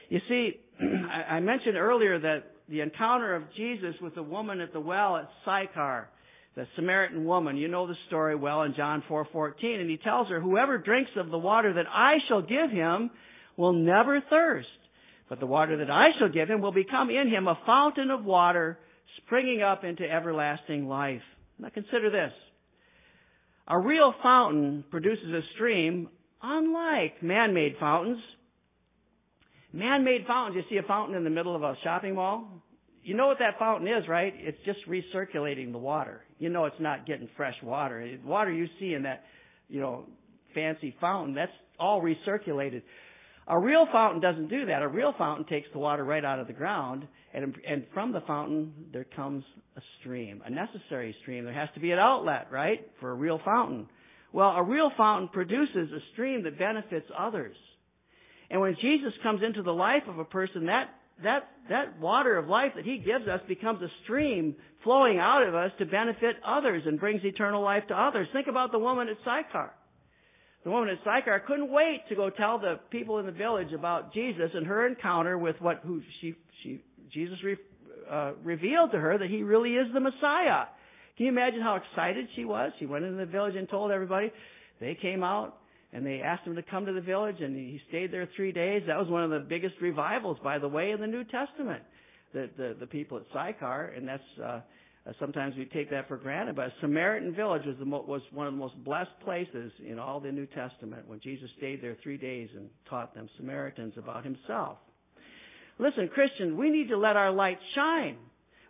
[0.10, 0.60] You see,
[1.30, 5.30] I mentioned earlier that the encounter of Jesus with the woman at the well at
[5.46, 6.10] Sychar
[6.56, 7.58] the Samaritan woman.
[7.58, 11.30] You know the story well in John 4:14 and he tells her whoever drinks of
[11.30, 13.10] the water that I shall give him
[13.58, 14.68] will never thirst
[15.34, 18.24] but the water that I shall give him will become in him a fountain of
[18.24, 18.78] water
[19.18, 21.22] springing up into everlasting life.
[21.58, 22.32] Now consider this.
[23.68, 26.10] A real fountain produces a stream
[26.42, 28.20] unlike man-made fountains.
[29.72, 32.62] Man-made fountains, you see a fountain in the middle of a shopping mall?
[33.04, 34.34] You know what that fountain is, right?
[34.36, 38.06] It's just recirculating the water you know it's not getting fresh water.
[38.26, 39.24] Water you see in that,
[39.70, 40.06] you know,
[40.54, 42.82] fancy fountain, that's all recirculated.
[43.48, 44.82] A real fountain doesn't do that.
[44.82, 48.20] A real fountain takes the water right out of the ground, and, and from the
[48.28, 49.46] fountain there comes
[49.78, 51.46] a stream, a necessary stream.
[51.46, 53.88] There has to be an outlet, right, for a real fountain.
[54.34, 57.56] Well, a real fountain produces a stream that benefits others.
[58.50, 60.90] And when Jesus comes into the life of a person, that
[61.22, 65.54] that, that water of life that He gives us becomes a stream flowing out of
[65.54, 68.28] us to benefit others and brings eternal life to others.
[68.34, 69.72] Think about the woman at Sychar.
[70.64, 74.14] The woman at Sychar couldn't wait to go tell the people in the village about
[74.14, 76.82] Jesus and her encounter with what who she she
[77.14, 77.58] Jesus re,
[78.10, 80.66] uh, revealed to her that he really is the Messiah.
[81.18, 82.72] Can you imagine how excited she was?
[82.80, 84.32] She went into the village and told everybody.
[84.80, 85.58] They came out
[85.94, 88.84] and they asked him to come to the village and he stayed there three days.
[88.88, 91.84] That was one of the biggest revivals, by the way, in the New Testament.
[92.34, 94.62] The the, the people at Sychar, and that's uh,
[95.06, 96.56] uh, sometimes we take that for granted.
[96.56, 100.20] But Samaritan village was the mo- was one of the most blessed places in all
[100.20, 104.78] the New Testament when Jesus stayed there three days and taught them Samaritans about Himself.
[105.78, 108.18] Listen, Christians, we need to let our light shine.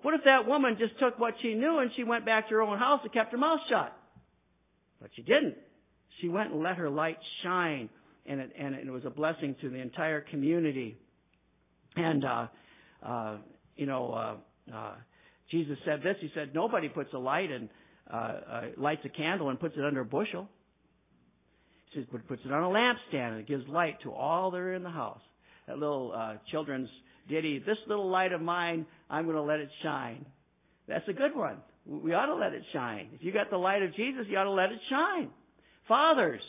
[0.02, 2.62] What if that woman just took what she knew and she went back to her
[2.62, 3.96] own house and kept her mouth shut?
[5.02, 5.56] But she didn't.
[6.22, 7.90] She went and let her light shine,
[8.26, 10.98] and it, and it was a blessing to the entire community.
[11.96, 12.48] And, uh,
[13.06, 13.38] uh,
[13.76, 14.96] you know, uh, uh,
[15.52, 16.16] Jesus said this.
[16.22, 17.70] He said, nobody puts a light and
[18.12, 20.48] uh, uh, lights a candle and puts it under a bushel.
[21.92, 24.58] He says, but puts it on a lampstand and it gives light to all that
[24.58, 25.22] are in the house.
[25.68, 26.90] That little uh, children's
[27.30, 30.26] ditty, this little light of mine, I'm going to let it shine.
[30.88, 31.58] That's a good one.
[31.86, 33.10] We ought to let it shine.
[33.14, 35.30] If you got the light of Jesus, you ought to let it shine.
[35.88, 36.42] Fathers,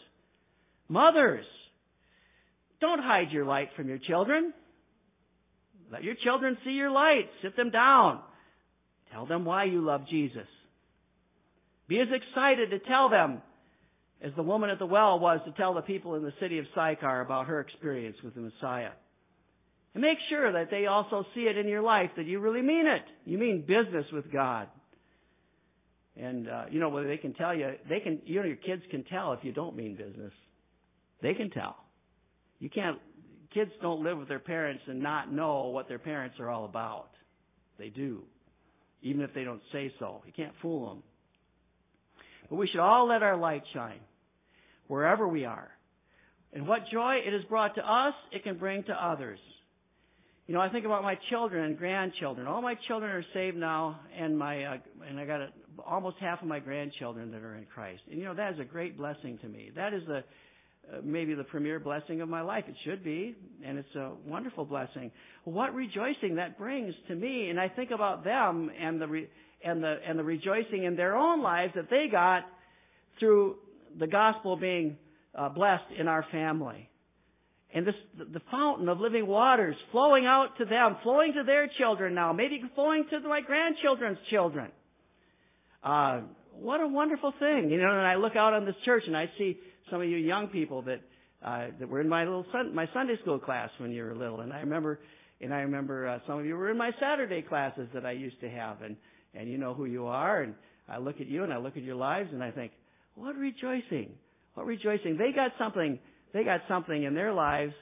[0.89, 1.47] mothers,
[2.81, 4.53] don't hide your light from your children.
[5.91, 7.29] Let your children see your light.
[7.43, 8.21] Sit them down.
[9.13, 10.47] Tell them why you love Jesus.
[11.89, 13.43] Be as excited to tell them
[14.23, 16.65] as the woman at the well was to tell the people in the city of
[16.75, 18.91] Sychar about her experience with the Messiah.
[19.93, 22.87] And make sure that they also see it in your life that you really mean
[22.87, 23.03] it.
[23.25, 24.69] You mean business with God.
[26.17, 28.21] And uh, you know whether they can tell you, they can.
[28.25, 30.33] You know your kids can tell if you don't mean business.
[31.23, 31.77] They can tell.
[32.61, 32.99] You can't.
[33.53, 37.09] Kids don't live with their parents and not know what their parents are all about.
[37.79, 38.23] They do,
[39.03, 40.23] even if they don't say so.
[40.27, 41.03] You can't fool them.
[42.49, 44.01] But we should all let our light shine
[44.87, 45.69] wherever we are.
[46.53, 49.41] And what joy it has brought to us, it can bring to others.
[50.47, 52.47] You know, I think about my children and grandchildren.
[52.47, 54.77] All my children are saved now, and my uh,
[55.09, 55.49] and I got a,
[55.87, 58.03] almost half of my grandchildren that are in Christ.
[58.11, 59.71] And you know, that is a great blessing to me.
[59.75, 60.25] That is the
[60.93, 62.65] uh, maybe the premier blessing of my life.
[62.69, 63.35] It should be,
[63.65, 65.11] and it's a wonderful blessing.
[65.45, 69.29] What rejoicing that brings to me, and I think about them and the re,
[69.65, 72.43] and the and the rejoicing in their own lives that they got
[73.19, 73.57] through
[73.99, 74.99] the gospel being
[75.35, 76.91] uh, blessed in our family.
[77.75, 82.15] And this, the fountain of living waters flowing out to them, flowing to their children
[82.15, 84.71] now, maybe flowing to my grandchildren's children.
[85.85, 86.23] Uh,
[86.59, 87.69] what a wonderful thing.
[87.71, 89.59] You know, and I look out on this church and I see
[89.91, 91.01] some of you young people that,
[91.45, 94.41] uh, that were in my little sun, my Sunday school class when you were little.
[94.41, 95.01] And I remember,
[95.41, 98.41] and I remember, uh, some of you were in my Saturday classes that I used
[98.41, 98.97] to have and,
[99.35, 100.43] and you know who you are.
[100.43, 100.55] And
[100.89, 102.73] I look at you and I look at your lives and I think,
[103.15, 104.13] what rejoicing.
[104.55, 105.17] What rejoicing.
[105.19, 105.99] They got something
[106.33, 107.73] they got something in their lives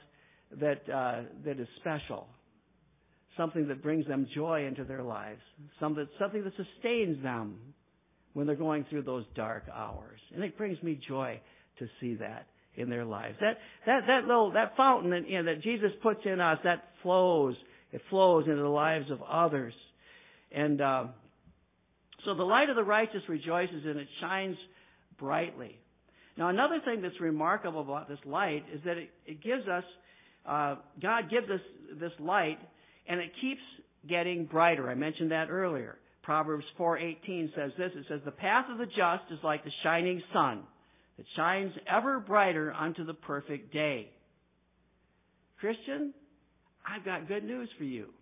[0.59, 2.27] that uh, that is special,
[3.35, 5.41] something that brings them joy into their lives,
[5.79, 7.55] something something that sustains them
[8.33, 11.39] when they're going through those dark hours, and it brings me joy
[11.79, 13.35] to see that in their lives.
[13.39, 16.83] That that that little that fountain that, you know, that Jesus puts in us that
[17.01, 17.55] flows.
[17.91, 19.73] It flows into the lives of others,
[20.51, 21.03] and uh,
[22.25, 24.55] so the light of the righteous rejoices and it shines
[25.19, 25.77] brightly.
[26.37, 29.83] Now, another thing that's remarkable about this light is that it, it gives us,
[30.45, 31.59] uh, God gives us
[31.99, 32.57] this light,
[33.07, 33.61] and it keeps
[34.09, 34.89] getting brighter.
[34.89, 35.97] I mentioned that earlier.
[36.23, 37.93] Proverbs 4:18 says this.
[37.95, 40.65] It says, "The path of the just is like the shining sun,
[41.17, 44.09] that shines ever brighter unto the perfect day."
[45.59, 46.13] Christian,
[46.85, 48.13] I've got good news for you.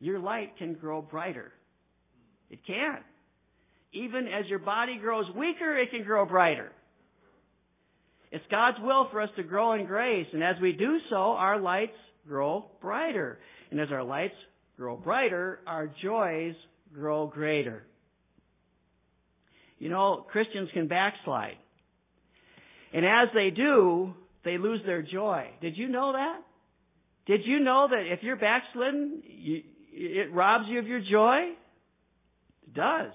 [0.00, 1.52] Your light can grow brighter.
[2.50, 3.02] It can.
[3.92, 6.72] Even as your body grows weaker, it can grow brighter.
[8.30, 11.58] It's God's will for us to grow in grace, and as we do so, our
[11.58, 13.38] lights grow brighter.
[13.70, 14.36] And as our lights
[14.76, 16.54] grow brighter, our joys
[16.92, 17.84] grow greater.
[19.78, 21.56] You know, Christians can backslide.
[22.92, 25.48] And as they do, they lose their joy.
[25.60, 26.40] Did you know that?
[27.26, 31.52] Did you know that if you're backslidden, you, it robs you of your joy?
[32.66, 33.12] It does.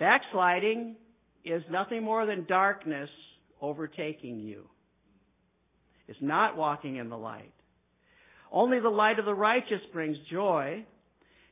[0.00, 0.96] Backsliding
[1.44, 3.10] is nothing more than darkness
[3.60, 4.64] overtaking you.
[6.08, 7.52] It's not walking in the light.
[8.50, 10.84] Only the light of the righteous brings joy.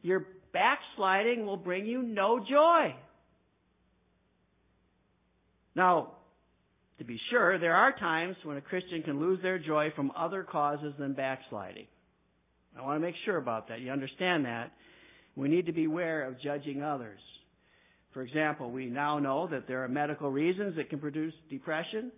[0.03, 2.95] Your backsliding will bring you no joy.
[5.75, 6.13] Now,
[6.99, 10.43] to be sure, there are times when a Christian can lose their joy from other
[10.43, 11.87] causes than backsliding.
[12.79, 13.81] I want to make sure about that.
[13.81, 14.73] You understand that?
[15.37, 17.21] We need to beware of judging others.
[18.13, 22.11] For example, we now know that there are medical reasons that can produce depression.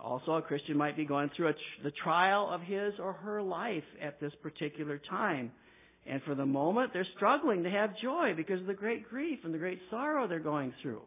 [0.00, 3.82] Also, a Christian might be going through tr- the trial of his or her life
[4.00, 5.50] at this particular time.
[6.08, 9.52] And for the moment, they're struggling to have joy because of the great grief and
[9.52, 11.02] the great sorrow they're going through.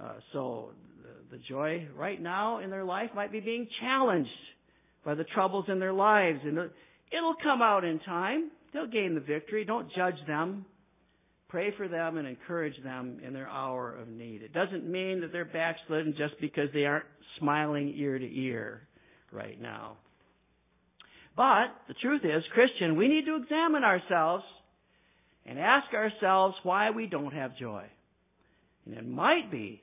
[0.00, 0.70] Uh, so,
[1.02, 4.30] the, the joy right now in their life might be being challenged
[5.04, 6.38] by the troubles in their lives.
[6.42, 8.50] And it'll come out in time.
[8.72, 9.64] They'll gain the victory.
[9.66, 10.64] Don't judge them.
[11.48, 14.40] Pray for them and encourage them in their hour of need.
[14.40, 17.04] It doesn't mean that they're backslidden just because they aren't
[17.38, 18.88] smiling ear to ear
[19.30, 19.98] right now.
[21.36, 24.44] But the truth is, Christian, we need to examine ourselves
[25.46, 27.84] and ask ourselves why we don't have joy.
[28.86, 29.82] And it might be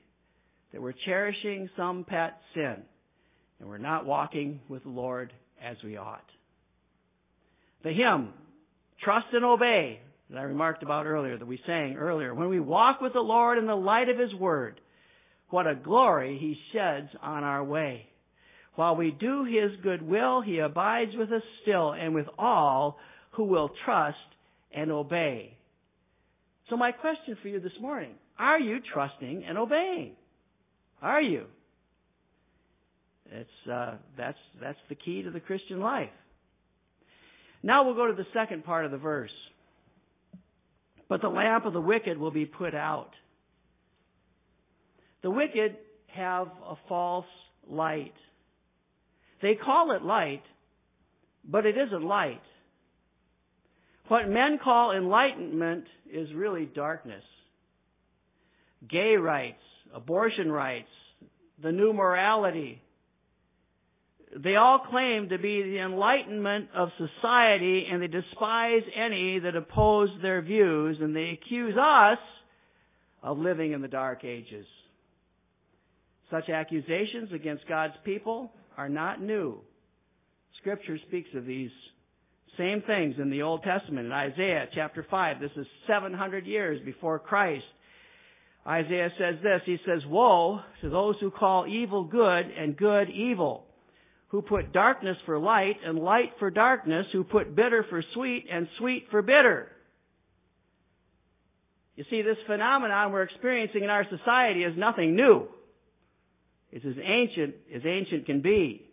[0.72, 2.76] that we're cherishing some pet sin
[3.58, 5.32] and we're not walking with the Lord
[5.62, 6.24] as we ought.
[7.82, 8.32] The hymn,
[9.02, 12.34] Trust and Obey, that I remarked about earlier, that we sang earlier.
[12.34, 14.80] When we walk with the Lord in the light of His Word,
[15.48, 18.06] what a glory He sheds on our way.
[18.76, 22.98] While we do His good will, He abides with us still and with all
[23.32, 24.16] who will trust
[24.72, 25.56] and obey.
[26.68, 30.12] So my question for you this morning, are you trusting and obeying?
[31.02, 31.46] Are you?
[33.32, 36.10] It's, uh, that's, that's the key to the Christian life.
[37.62, 39.30] Now we'll go to the second part of the verse.
[41.08, 43.10] But the lamp of the wicked will be put out.
[45.22, 47.26] The wicked have a false
[47.68, 48.14] light.
[49.42, 50.42] They call it light,
[51.44, 52.42] but it isn't light.
[54.08, 57.22] What men call enlightenment is really darkness.
[58.90, 59.62] Gay rights,
[59.94, 60.88] abortion rights,
[61.62, 62.82] the new morality,
[64.36, 70.08] they all claim to be the enlightenment of society and they despise any that oppose
[70.22, 72.18] their views and they accuse us
[73.22, 74.66] of living in the dark ages.
[76.30, 79.60] Such accusations against God's people are not new.
[80.60, 81.70] Scripture speaks of these
[82.58, 85.40] same things in the Old Testament in Isaiah chapter 5.
[85.40, 87.64] This is 700 years before Christ.
[88.66, 93.64] Isaiah says this, he says, Woe to those who call evil good and good evil,
[94.28, 98.68] who put darkness for light and light for darkness, who put bitter for sweet and
[98.78, 99.68] sweet for bitter.
[101.96, 105.48] You see, this phenomenon we're experiencing in our society is nothing new.
[106.72, 108.86] It's as ancient as ancient can be.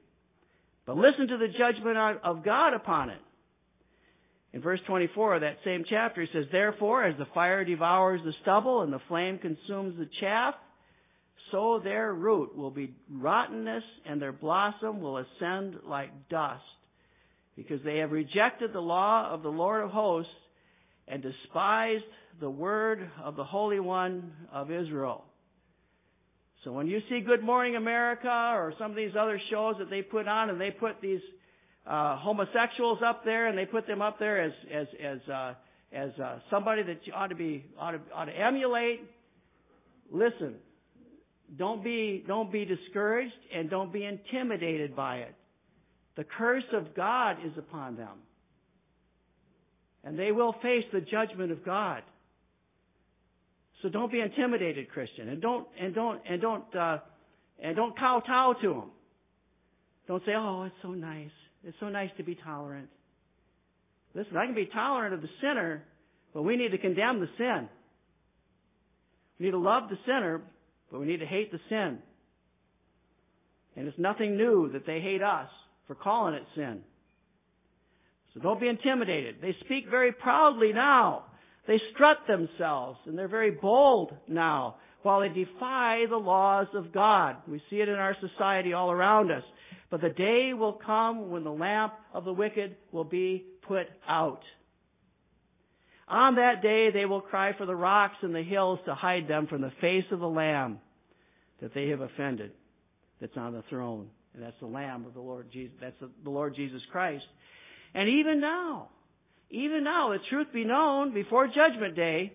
[0.86, 3.20] But listen to the judgment of God upon it.
[4.54, 8.34] In verse 24 of that same chapter, he says, Therefore, as the fire devours the
[8.42, 10.56] stubble and the flame consumes the chaff,
[11.52, 16.64] so their root will be rottenness and their blossom will ascend like dust,
[17.56, 20.32] because they have rejected the law of the Lord of hosts
[21.08, 22.04] and despised
[22.40, 25.24] the word of the Holy One of Israel.
[26.64, 30.02] So when you see Good Morning America or some of these other shows that they
[30.02, 31.22] put on and they put these
[31.86, 35.54] uh, homosexuals up there and they put them up there as as as uh,
[35.94, 39.02] as uh, somebody that you ought to be ought to, ought to emulate.
[40.12, 40.56] Listen,
[41.58, 45.36] don't be don't be discouraged and don't be intimidated by it.
[46.16, 48.18] The curse of God is upon them,
[50.04, 52.02] and they will face the judgment of God.
[53.82, 56.98] So don't be intimidated, Christian, and don't and don't and don't uh,
[57.62, 58.92] and don't kowtow to them.
[60.08, 61.30] Don't say, "Oh, it's so nice.
[61.64, 62.90] It's so nice to be tolerant."
[64.16, 65.84] Listen, I can be tolerant of the sinner,
[66.34, 67.70] but we need to condemn the sin.
[69.40, 70.42] We need to love the sinner,
[70.92, 72.00] but we need to hate the sin.
[73.76, 75.50] And it's nothing new that they hate us
[75.86, 76.80] for calling it sin.
[78.34, 79.36] So don't be intimidated.
[79.40, 81.26] They speak very proudly now
[81.68, 87.38] they strut themselves and they're very bold now while they defy the laws of God.
[87.48, 89.44] We see it in our society all around us.
[89.90, 94.42] But the day will come when the lamp of the wicked will be put out.
[96.08, 99.48] On that day they will cry for the rocks and the hills to hide them
[99.48, 100.80] from the face of the Lamb
[101.62, 102.52] that they have offended
[103.20, 104.08] that's on the throne.
[104.34, 105.76] And that's the Lamb of the Lord Jesus.
[105.82, 107.26] That's the Lord Jesus Christ.
[107.94, 108.90] And even now,
[109.50, 112.34] even now, the truth be known, before Judgment Day,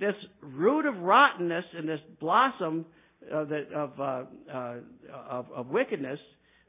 [0.00, 2.86] this root of rottenness and this blossom
[3.20, 4.74] that, of, uh, uh,
[5.28, 6.18] of, of wickedness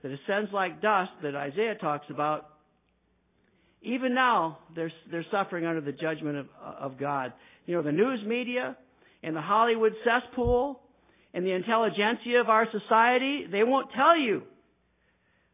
[0.04, 2.50] that ascends like dust that Isaiah talks about,
[3.82, 7.34] even now they're, they're suffering under the judgment of, of God.
[7.66, 8.78] You know, the news media
[9.24, 10.82] and the Hollywood cesspool
[11.34, 14.44] and the intelligentsia of our society, they won't tell you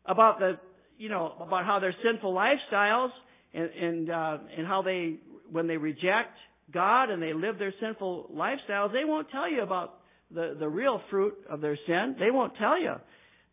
[0.06, 0.60] about the,
[0.98, 3.12] you know, about how their sinful lifestyles
[3.58, 5.18] and and, uh, and how they
[5.52, 6.38] when they reject
[6.72, 9.96] God and they live their sinful lifestyles, they won't tell you about
[10.32, 12.16] the the real fruit of their sin.
[12.20, 12.96] They won't tell you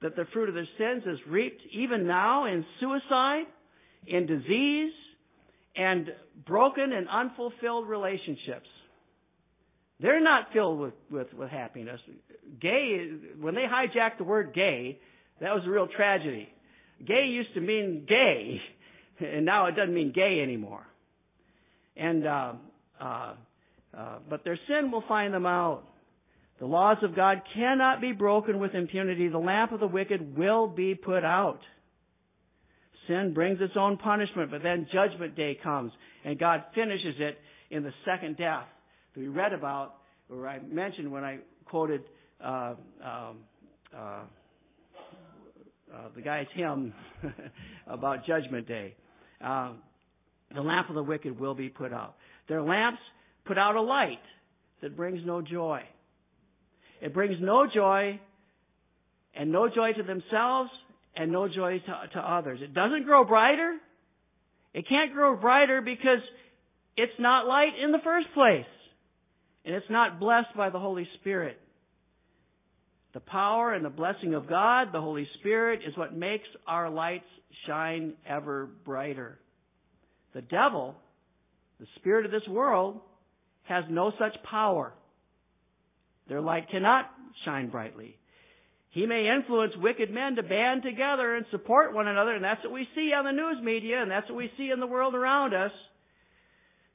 [0.03, 3.45] that the fruit of their sins is reaped even now in suicide,
[4.07, 4.93] in disease,
[5.77, 6.11] and
[6.47, 8.69] broken and unfulfilled relationships.
[10.01, 12.01] They're not filled with, with, with happiness.
[12.61, 14.99] Gay, when they hijacked the word gay,
[15.41, 16.49] that was a real tragedy.
[17.07, 18.61] Gay used to mean gay,
[19.21, 20.87] and now it doesn't mean gay anymore.
[21.97, 22.53] And uh,
[23.01, 23.35] uh,
[23.97, 25.85] uh, but their sin will find them out.
[26.61, 29.29] The laws of God cannot be broken with impunity.
[29.29, 31.61] The lamp of the wicked will be put out.
[33.07, 35.93] Sin brings its own punishment, but then judgment day comes,
[36.25, 37.39] and God finishes it
[37.71, 38.65] in the second death
[39.15, 39.97] that we read about,
[40.31, 42.03] or I mentioned when I quoted
[42.43, 43.37] uh, um,
[43.95, 43.99] uh,
[45.93, 46.95] uh, the guy's hymn
[47.87, 48.95] about Judgment Day.
[49.41, 49.73] Uh,
[50.55, 52.15] the lamp of the wicked will be put out.
[52.49, 53.01] Their lamps
[53.45, 54.21] put out a light
[54.83, 55.81] that brings no joy.
[57.01, 58.21] It brings no joy
[59.35, 60.71] and no joy to themselves
[61.17, 62.61] and no joy to, to others.
[62.63, 63.77] It doesn't grow brighter.
[64.73, 66.23] It can't grow brighter because
[66.97, 68.65] it's not light in the first place.
[69.65, 71.59] And it's not blessed by the Holy Spirit.
[73.15, 77.25] The power and the blessing of God, the Holy Spirit, is what makes our lights
[77.67, 79.39] shine ever brighter.
[80.35, 80.97] The devil,
[81.79, 83.01] the spirit of this world,
[83.63, 84.93] has no such power.
[86.29, 87.09] Their light cannot
[87.45, 88.17] shine brightly.
[88.91, 92.73] He may influence wicked men to band together and support one another, and that's what
[92.73, 95.55] we see on the news media, and that's what we see in the world around
[95.55, 95.73] us.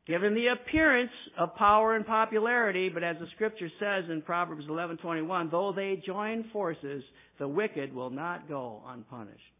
[0.09, 5.51] Given the appearance of power and popularity, but as the scripture says in Proverbs 11:21,
[5.51, 7.03] though they join forces,
[7.37, 9.53] the wicked will not go unpunished.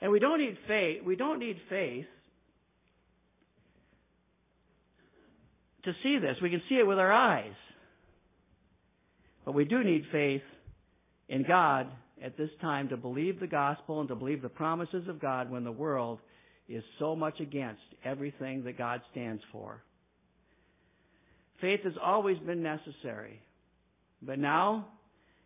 [0.00, 2.06] And we don't need faith, we don't need faith
[5.84, 6.36] to see this.
[6.42, 7.54] We can see it with our eyes.
[9.44, 10.42] But we do need faith
[11.28, 11.86] in God
[12.20, 15.62] at this time to believe the gospel and to believe the promises of God when
[15.62, 16.18] the world
[16.70, 19.82] is so much against everything that God stands for.
[21.60, 23.40] Faith has always been necessary.
[24.22, 24.86] But now,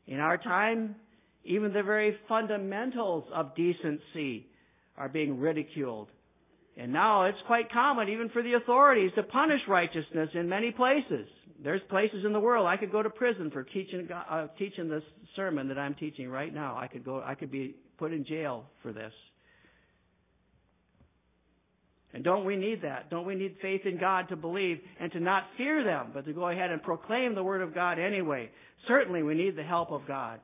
[0.07, 0.95] in our time,
[1.45, 4.47] even the very fundamentals of decency
[4.97, 6.09] are being ridiculed
[6.77, 11.29] and now it's quite common, even for the authorities, to punish righteousness in many places.
[11.63, 15.05] There's places in the world I could go to prison for teaching uh, teaching this
[15.37, 16.77] sermon that I'm teaching right now.
[16.77, 17.23] I could go.
[17.25, 19.13] I could be put in jail for this.
[22.15, 23.11] And don't we need that?
[23.11, 26.33] Don't we need faith in God to believe and to not fear them, but to
[26.33, 28.51] go ahead and proclaim the Word of God anyway?
[28.87, 30.39] Certainly we need the help of God.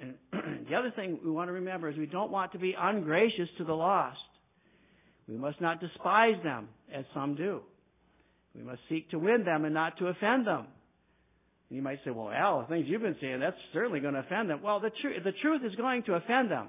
[0.00, 0.14] And
[0.70, 3.64] the other thing we want to remember is we don't want to be ungracious to
[3.64, 4.16] the lost.
[5.28, 7.60] We must not despise them, as some do.
[8.54, 10.66] We must seek to win them and not to offend them.
[11.68, 14.20] And you might say, well, Al, the things you've been saying, that's certainly going to
[14.20, 14.62] offend them.
[14.62, 16.68] Well, the, tr- the truth is going to offend them.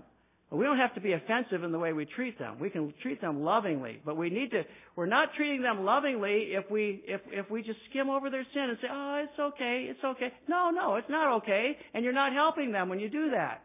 [0.54, 2.60] We don't have to be offensive in the way we treat them.
[2.60, 4.02] We can treat them lovingly.
[4.06, 4.64] But we need to,
[4.98, 8.64] we're not treating them lovingly if we, if, if we just skim over their sin
[8.64, 10.28] and say, oh, it's okay, it's okay.
[10.50, 11.78] No, no, it's not okay.
[11.94, 13.64] And you're not helping them when you do that.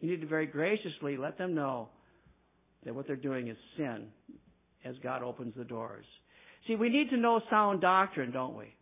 [0.00, 1.90] You need to very graciously let them know
[2.86, 4.06] that what they're doing is sin
[4.86, 6.06] as God opens the doors.
[6.66, 8.74] See, we need to know sound doctrine, don't we?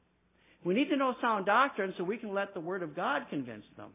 [0.65, 3.65] We need to know sound doctrine so we can let the Word of God convince
[3.77, 3.91] them.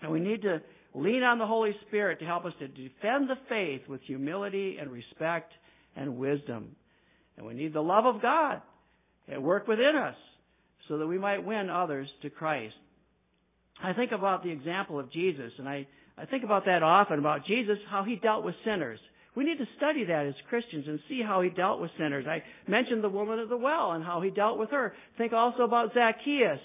[0.00, 0.62] And we need to
[0.94, 4.90] lean on the Holy Spirit to help us to defend the faith with humility and
[4.90, 5.52] respect
[5.96, 6.76] and wisdom.
[7.36, 8.60] And we need the love of God
[9.30, 10.16] at work within us
[10.88, 12.74] so that we might win others to Christ.
[13.82, 15.86] I think about the example of Jesus, and I
[16.16, 19.00] I think about that often about Jesus, how he dealt with sinners.
[19.34, 22.26] We need to study that as Christians and see how he dealt with sinners.
[22.28, 24.92] I mentioned the woman at the well and how he dealt with her.
[25.16, 26.60] Think also about Zacchaeus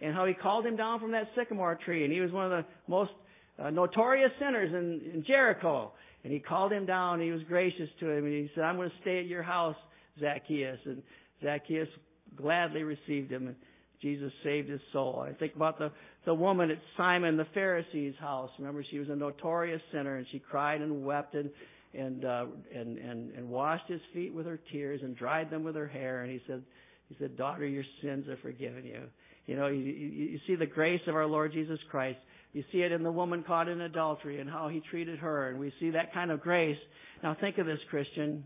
[0.00, 2.04] and how he called him down from that sycamore tree.
[2.04, 3.10] And he was one of the most
[3.58, 5.92] uh, notorious sinners in, in Jericho.
[6.22, 7.20] And he called him down.
[7.20, 8.24] He was gracious to him.
[8.24, 9.76] And he said, I'm going to stay at your house,
[10.18, 10.78] Zacchaeus.
[10.86, 11.02] And
[11.42, 11.88] Zacchaeus
[12.36, 13.48] gladly received him.
[13.48, 13.56] And
[14.00, 15.24] Jesus saved his soul.
[15.26, 15.90] I think about the,
[16.26, 18.50] the woman at Simon the Pharisee's house.
[18.58, 21.50] Remember, she was a notorious sinner, and she cried and wept and
[21.94, 25.74] and uh, and and and washed his feet with her tears and dried them with
[25.76, 26.22] her hair.
[26.22, 26.62] And he said,
[27.08, 29.02] he said, daughter, your sins are forgiven you.
[29.46, 32.18] You know, you, you see the grace of our Lord Jesus Christ.
[32.54, 35.58] You see it in the woman caught in adultery and how he treated her, and
[35.58, 36.78] we see that kind of grace.
[37.22, 38.44] Now think of this, Christian.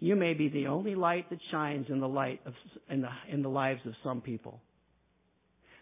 [0.00, 2.54] You may be the only light that shines in the light of
[2.88, 4.62] in the in the lives of some people.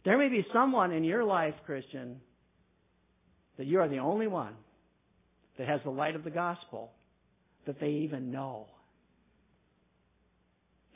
[0.05, 2.21] There may be someone in your life, Christian,
[3.59, 4.55] that you are the only one
[5.57, 6.91] that has the light of the gospel
[7.67, 8.67] that they even know.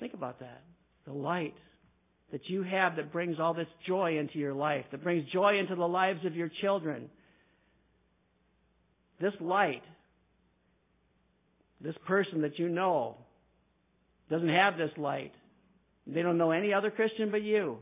[0.01, 0.63] Think about that.
[1.07, 1.55] The light
[2.33, 5.75] that you have that brings all this joy into your life, that brings joy into
[5.75, 7.09] the lives of your children.
[9.21, 9.83] This light
[11.81, 13.17] this person that you know
[14.31, 15.33] doesn't have this light.
[16.07, 17.79] They don't know any other Christian but you.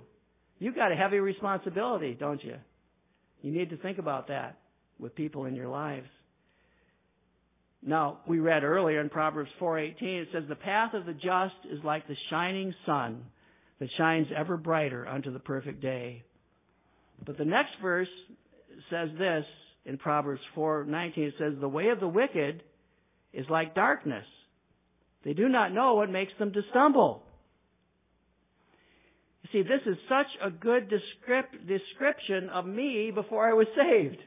[0.59, 2.57] You've got a heavy responsibility, don't you?
[3.43, 4.59] You need to think about that
[4.99, 6.09] with people in your lives.
[7.83, 11.83] Now, we read earlier in Proverbs 4:18 it says the path of the just is
[11.85, 13.25] like the shining sun
[13.79, 16.25] that shines ever brighter unto the perfect day.
[17.25, 18.09] But the next verse
[18.91, 19.45] says this
[19.85, 22.63] in Proverbs 4:19 it says the way of the wicked
[23.33, 24.27] is like darkness.
[25.25, 27.23] They do not know what makes them to stumble.
[29.43, 34.19] You see, this is such a good description of me before I was saved.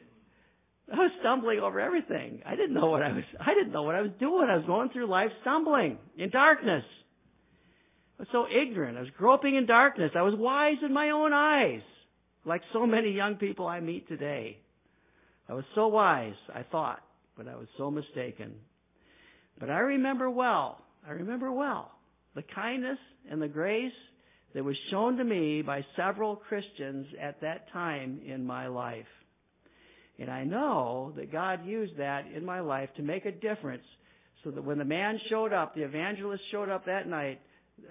[0.91, 2.41] I was stumbling over everything.
[2.45, 4.47] I didn't know what I was I didn't know what I was doing.
[4.50, 6.84] I was going through life stumbling in darkness.
[8.20, 8.97] I was so ignorant.
[8.97, 10.11] I was groping in darkness.
[10.13, 11.82] I was wise in my own eyes,
[12.43, 14.57] like so many young people I meet today.
[15.47, 17.01] I was so wise, I thought,
[17.38, 18.55] but I was so mistaken.
[19.57, 21.91] But I remember well, I remember well,
[22.36, 22.97] the kindness
[23.32, 23.93] and the grace
[24.53, 29.05] that was shown to me by several Christians at that time in my life.
[30.20, 33.86] And I know that God used that in my life to make a difference
[34.43, 37.39] so that when the man showed up, the evangelist showed up that night,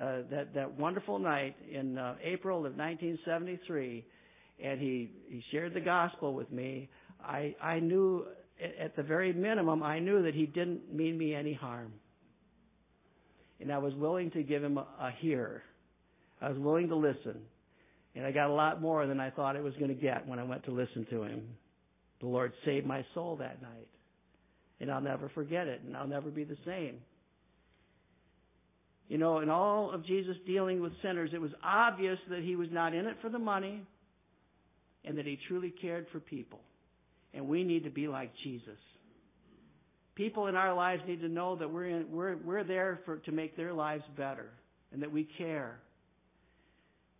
[0.00, 4.04] uh, that, that wonderful night in uh, April of 1973,
[4.62, 6.88] and he he shared the gospel with me,
[7.22, 8.26] I I knew
[8.80, 11.92] at the very minimum I knew that he didn't mean me any harm.
[13.60, 15.62] And I was willing to give him a, a hear.
[16.40, 17.40] I was willing to listen.
[18.14, 20.38] And I got a lot more than I thought I was going to get when
[20.38, 21.42] I went to listen to him.
[22.20, 23.88] The Lord saved my soul that night.
[24.80, 26.98] And I'll never forget it, and I'll never be the same.
[29.08, 32.68] You know, in all of Jesus dealing with sinners, it was obvious that he was
[32.70, 33.82] not in it for the money
[35.04, 36.60] and that he truly cared for people.
[37.32, 38.78] And we need to be like Jesus.
[40.14, 43.32] People in our lives need to know that we're, in, we're, we're there for, to
[43.32, 44.50] make their lives better
[44.92, 45.78] and that we care.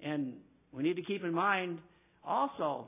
[0.01, 0.35] And
[0.73, 1.79] we need to keep in mind
[2.25, 2.87] also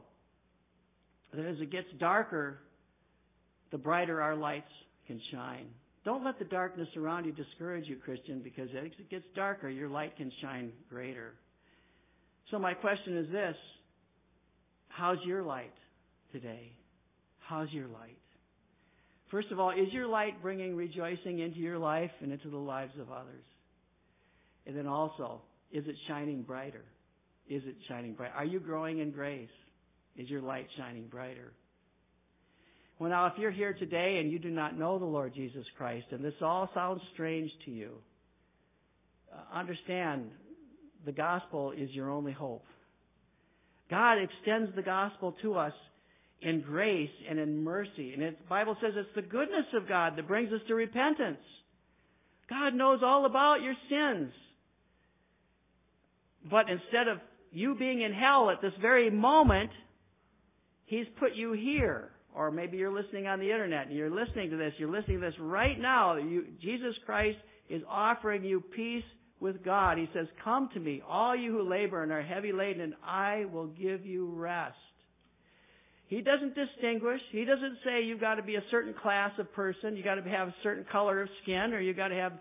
[1.32, 2.58] that as it gets darker,
[3.70, 4.70] the brighter our lights
[5.06, 5.68] can shine.
[6.04, 9.88] Don't let the darkness around you discourage you, Christian, because as it gets darker, your
[9.88, 11.34] light can shine greater.
[12.50, 13.56] So my question is this.
[14.88, 15.74] How's your light
[16.32, 16.72] today?
[17.38, 18.16] How's your light?
[19.30, 22.92] First of all, is your light bringing rejoicing into your life and into the lives
[23.00, 23.44] of others?
[24.66, 26.84] And then also, is it shining brighter?
[27.48, 28.32] Is it shining bright?
[28.34, 29.48] Are you growing in grace?
[30.16, 31.52] Is your light shining brighter?
[33.00, 36.04] Well, now, if you're here today and you do not know the Lord Jesus Christ,
[36.10, 37.92] and this all sounds strange to you,
[39.32, 40.26] uh, understand
[41.06, 42.62] the gospel is your only hope.
[43.88, 45.72] God extends the gospel to us
[46.42, 48.12] in grace and in mercy.
[48.12, 51.40] And the Bible says it's the goodness of God that brings us to repentance.
[52.50, 54.30] God knows all about your sins.
[56.50, 57.16] But instead of
[57.50, 59.70] you being in hell at this very moment,
[60.84, 64.56] He's put you here or maybe you're listening on the internet and you're listening to
[64.56, 66.16] this, you're listening to this right now.
[66.16, 67.36] You, Jesus Christ
[67.68, 69.04] is offering you peace
[69.40, 69.98] with God.
[69.98, 73.44] He says, Come to me, all you who labor and are heavy laden, and I
[73.52, 74.74] will give you rest.
[76.06, 77.20] He doesn't distinguish.
[77.30, 80.22] He doesn't say you've got to be a certain class of person, you've got to
[80.22, 82.32] have a certain color of skin, or you've got to have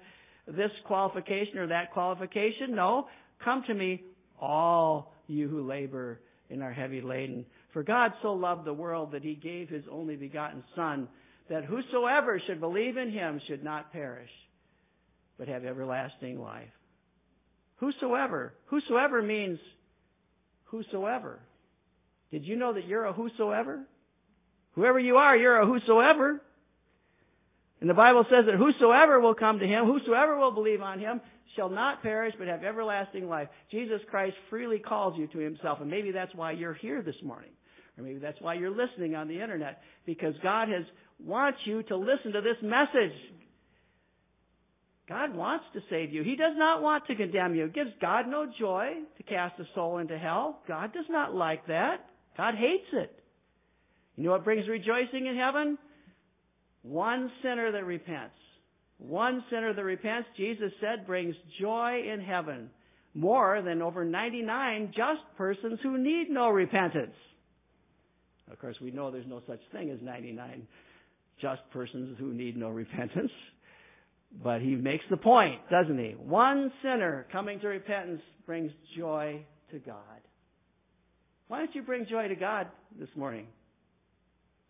[0.47, 2.73] this qualification or that qualification.
[2.73, 3.07] No.
[3.43, 4.01] Come to me,
[4.39, 7.45] all you who labor and are heavy laden.
[7.74, 11.07] For God so loved the world that he gave his only begotten Son,
[11.49, 14.30] that whosoever should believe in him should not perish,
[15.38, 16.70] but have everlasting life.
[17.78, 18.53] Whosoever.
[18.65, 19.59] Whosoever means
[20.65, 21.39] whosoever.
[22.32, 23.84] Did you know that you're a whosoever?
[24.74, 26.41] Whoever you are, you're a whosoever.
[27.82, 31.21] And the Bible says that whosoever will come to him, whosoever will believe on him,
[31.55, 33.47] shall not perish but have everlasting life.
[33.71, 37.51] Jesus Christ freely calls you to himself, and maybe that's why you're here this morning.
[37.97, 40.84] Or maybe that's why you're listening on the internet, because God has
[41.19, 43.17] wants you to listen to this message.
[45.09, 46.23] God wants to save you.
[46.23, 47.65] He does not want to condemn you.
[47.65, 50.61] It gives God no joy to cast a soul into hell.
[50.67, 52.05] God does not like that.
[52.38, 53.11] God hates it.
[54.15, 55.77] You know what brings rejoicing in heaven?
[56.84, 58.36] One sinner that repents.
[58.97, 62.69] One sinner that repents, Jesus said, brings joy in heaven
[63.13, 67.15] more than over 99 just persons who need no repentance.
[68.51, 70.67] Of course, we know there's no such thing as 99
[71.41, 73.32] just persons who need no repentance.
[74.43, 76.11] But he makes the point, doesn't he?
[76.11, 79.95] One sinner coming to repentance brings joy to God.
[81.47, 82.67] Why don't you bring joy to God
[82.99, 83.47] this morning?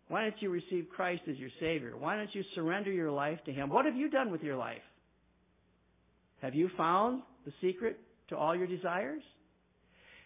[0.10, 1.93] Why don't you receive Christ as your Savior?
[1.97, 3.70] Why don't you surrender your life to Him?
[3.70, 4.82] What have you done with your life?
[6.41, 7.99] Have you found the secret
[8.30, 9.22] to all your desires?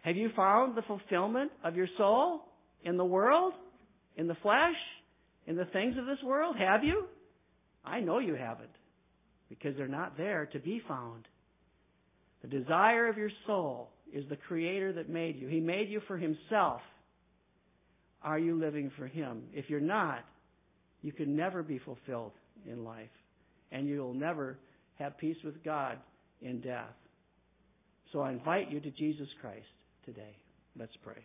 [0.03, 2.45] Have you found the fulfillment of your soul?
[2.86, 3.53] In the world?
[4.15, 4.75] In the flesh?
[5.47, 6.55] In the things of this world?
[6.57, 7.05] Have you?
[7.84, 8.69] I know you haven't
[9.49, 11.27] because they're not there to be found.
[12.41, 15.47] The desire of your soul is the Creator that made you.
[15.47, 16.79] He made you for Himself.
[18.24, 19.43] Are you living for Him?
[19.53, 20.24] If you're not,
[21.01, 22.32] you can never be fulfilled
[22.69, 23.09] in life.
[23.71, 24.57] And you'll never
[24.99, 25.97] have peace with God
[26.41, 26.93] in death.
[28.11, 29.65] So I invite you to Jesus Christ
[30.05, 30.38] today.
[30.78, 31.24] Let's pray.